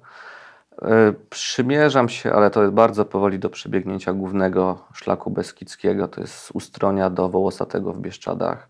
E, 0.82 1.13
Przymierzam 1.30 2.10
się, 2.10 2.34
ale 2.34 2.50
to 2.50 2.62
jest 2.62 2.74
bardzo 2.74 3.06
powoli 3.06 3.39
do 3.39 3.50
przebiegnięcia 3.50 4.13
głównego 4.13 4.86
szlaku 4.93 5.32
Beskidzkiego. 5.32 6.08
To 6.08 6.22
jest 6.22 6.34
z 6.34 6.52
Ustronia 6.52 7.10
do 7.10 7.30
Wołosatego 7.30 7.93
w 7.93 8.00
Bieszczadach, 8.00 8.67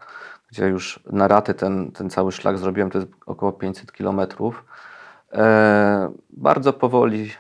gdzie 0.52 0.68
już 0.68 1.00
na 1.12 1.28
raty 1.28 1.54
ten, 1.54 1.92
ten 1.92 2.10
cały 2.10 2.32
szlak 2.32 2.58
zrobiłem, 2.58 2.90
to 2.90 2.98
jest 2.98 3.12
około 3.26 3.52
500 3.52 3.92
kilometrów. 3.92 4.66
E, 5.34 6.12
bardzo 6.30 6.74
powoli 6.74 7.32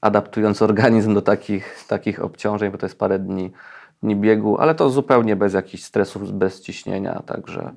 adaptując 0.00 0.62
organizm 0.62 1.14
do 1.14 1.22
takich, 1.22 1.84
takich 1.88 2.24
obciążeń, 2.24 2.70
bo 2.70 2.78
to 2.78 2.86
jest 2.86 2.98
parę 2.98 3.18
dni, 3.18 3.52
dni 4.02 4.16
biegu, 4.16 4.58
ale 4.58 4.74
to 4.74 4.90
zupełnie 4.90 5.36
bez 5.36 5.54
jakichś 5.54 5.82
stresów, 5.82 6.32
bez 6.32 6.60
ciśnienia, 6.60 7.22
także 7.26 7.72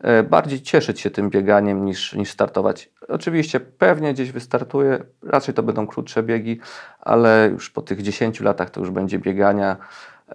e, 0.00 0.22
bardziej 0.22 0.62
cieszyć 0.62 1.00
się 1.00 1.10
tym 1.10 1.30
bieganiem 1.30 1.84
niż, 1.84 2.14
niż 2.14 2.30
startować. 2.30 2.90
Oczywiście 3.08 3.60
pewnie 3.60 4.14
gdzieś 4.14 4.32
wystartuję, 4.32 5.04
raczej 5.22 5.54
to 5.54 5.62
będą 5.62 5.86
krótsze 5.86 6.22
biegi, 6.22 6.60
ale 7.00 7.48
już 7.52 7.70
po 7.70 7.82
tych 7.82 8.02
10 8.02 8.40
latach 8.40 8.70
to 8.70 8.80
już 8.80 8.90
będzie 8.90 9.18
biegania. 9.18 9.76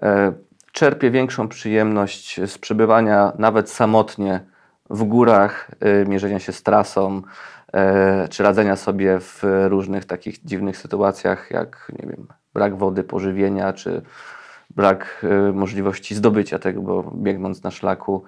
E, 0.01 0.33
Czerpię 0.71 1.11
większą 1.11 1.47
przyjemność 1.47 2.39
z 2.45 2.57
przebywania 2.57 3.31
nawet 3.37 3.69
samotnie 3.69 4.45
w 4.89 5.03
górach, 5.03 5.71
e, 5.79 6.05
mierzenia 6.05 6.39
się 6.39 6.51
z 6.51 6.63
trasą, 6.63 7.21
czy 8.29 8.43
radzenia 8.43 8.75
sobie 8.75 9.19
w 9.19 9.43
różnych 9.67 10.05
takich 10.05 10.45
dziwnych 10.45 10.77
sytuacjach, 10.77 11.51
jak 11.51 11.91
nie 11.99 12.09
wiem, 12.09 12.27
brak 12.53 12.77
wody, 12.77 13.03
pożywienia, 13.03 13.73
czy 13.73 14.01
brak 14.75 15.25
e, 15.49 15.51
możliwości 15.51 16.15
zdobycia 16.15 16.59
tego, 16.59 16.81
bo 16.81 17.11
biegnąc 17.15 17.63
na 17.63 17.71
szlaku, 17.71 18.23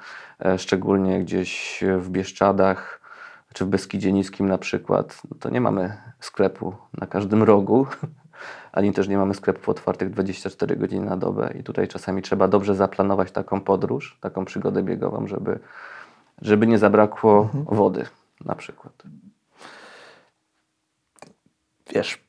e, 0.46 0.58
szczególnie 0.58 1.20
gdzieś 1.20 1.84
w 1.98 2.10
Bieszczadach, 2.10 3.02
czy 3.54 3.66
w 3.66 3.68
Beskidzie 3.68 4.12
Niskim 4.12 4.50
na 4.50 4.58
przykład, 4.58 5.22
no 5.32 5.38
to 5.39 5.50
nie 5.50 5.62
mamy 5.62 5.98
sklepu 6.20 6.76
na 7.02 7.08
każdym 7.08 7.44
rogu, 7.44 7.88
ani 8.72 8.94
też 8.94 9.08
nie 9.08 9.18
mamy 9.18 9.34
sklepów 9.34 9.70
otwartych 9.70 10.10
24 10.10 10.76
godziny 10.76 11.06
na 11.06 11.18
dobę 11.18 11.54
i 11.60 11.64
tutaj 11.64 11.88
czasami 11.88 12.22
trzeba 12.22 12.48
dobrze 12.48 12.76
zaplanować 12.76 13.32
taką 13.32 13.62
podróż, 13.62 14.18
taką 14.22 14.46
przygodę 14.46 14.84
biegową, 14.84 15.28
żeby, 15.28 15.60
żeby 16.41 16.68
nie 16.68 16.78
zabrakło 16.78 17.50
wody 17.54 18.06
na 18.46 18.56
przykład. 18.56 19.04
wiesz, 21.94 22.24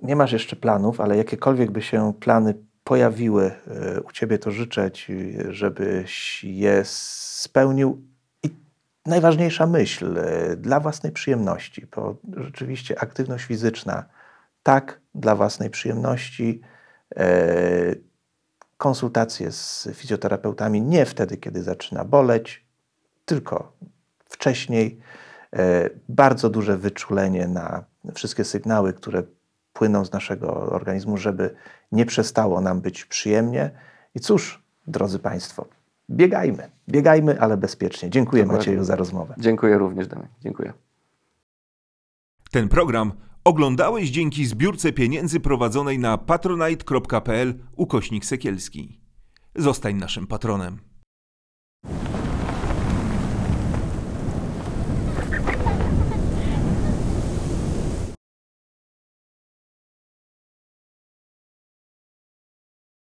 nie 0.00 0.16
masz 0.16 0.32
jeszcze 0.32 0.56
planów, 0.56 1.00
ale 1.00 1.16
jakiekolwiek 1.16 1.70
by 1.70 1.82
się 1.82 2.12
plany 2.20 2.54
pojawiły 2.84 3.44
e, 3.66 4.00
u 4.00 4.12
ciebie, 4.12 4.38
to 4.38 4.50
życzę 4.50 4.90
ci, 4.90 5.36
żebyś 5.48 6.44
je 6.44 6.82
spełnił. 6.84 8.02
I 8.42 8.50
najważniejsza 9.06 9.66
myśl 9.66 10.18
e, 10.18 10.56
dla 10.56 10.80
własnej 10.80 11.12
przyjemności, 11.12 11.86
bo 11.96 12.16
rzeczywiście 12.36 12.98
aktywność 12.98 13.44
fizyczna, 13.44 14.04
tak, 14.62 15.00
dla 15.14 15.36
własnej 15.36 15.70
przyjemności. 15.70 16.60
E, 17.16 17.94
konsultacje 18.76 19.52
z 19.52 19.88
fizjoterapeutami 19.94 20.82
nie 20.82 21.06
wtedy, 21.06 21.36
kiedy 21.36 21.62
zaczyna 21.62 22.04
boleć, 22.04 22.66
tylko 23.24 23.72
wcześniej. 24.24 24.98
E, 25.56 25.90
Bardzo 26.08 26.50
duże 26.50 26.78
wyczulenie 26.78 27.48
na 27.48 27.84
wszystkie 28.14 28.44
sygnały, 28.44 28.92
które 28.92 29.22
płyną 29.74 30.04
z 30.04 30.12
naszego 30.12 30.54
organizmu, 30.56 31.16
żeby 31.16 31.54
nie 31.92 32.06
przestało 32.06 32.60
nam 32.60 32.80
być 32.80 33.04
przyjemnie. 33.04 33.70
I 34.14 34.20
cóż, 34.20 34.62
drodzy 34.86 35.18
Państwo, 35.18 35.66
biegajmy, 36.10 36.70
biegajmy, 36.88 37.40
ale 37.40 37.56
bezpiecznie. 37.56 38.10
Dziękuję 38.10 38.42
Dokładnie. 38.42 38.58
Macieju 38.58 38.84
za 38.84 38.96
rozmowę. 38.96 39.34
Dziękuję 39.38 39.78
również, 39.78 40.08
Damian. 40.08 40.28
Dziękuję. 40.40 40.72
Ten 42.50 42.68
program 42.68 43.12
oglądałeś 43.44 44.10
dzięki 44.10 44.46
zbiórce 44.46 44.92
pieniędzy 44.92 45.40
prowadzonej 45.40 45.98
na 45.98 46.18
patronite.pl 46.18 47.54
ukośnik 47.76 48.24
sekielski. 48.24 49.00
Zostań 49.54 49.94
naszym 49.94 50.26
patronem. 50.26 50.93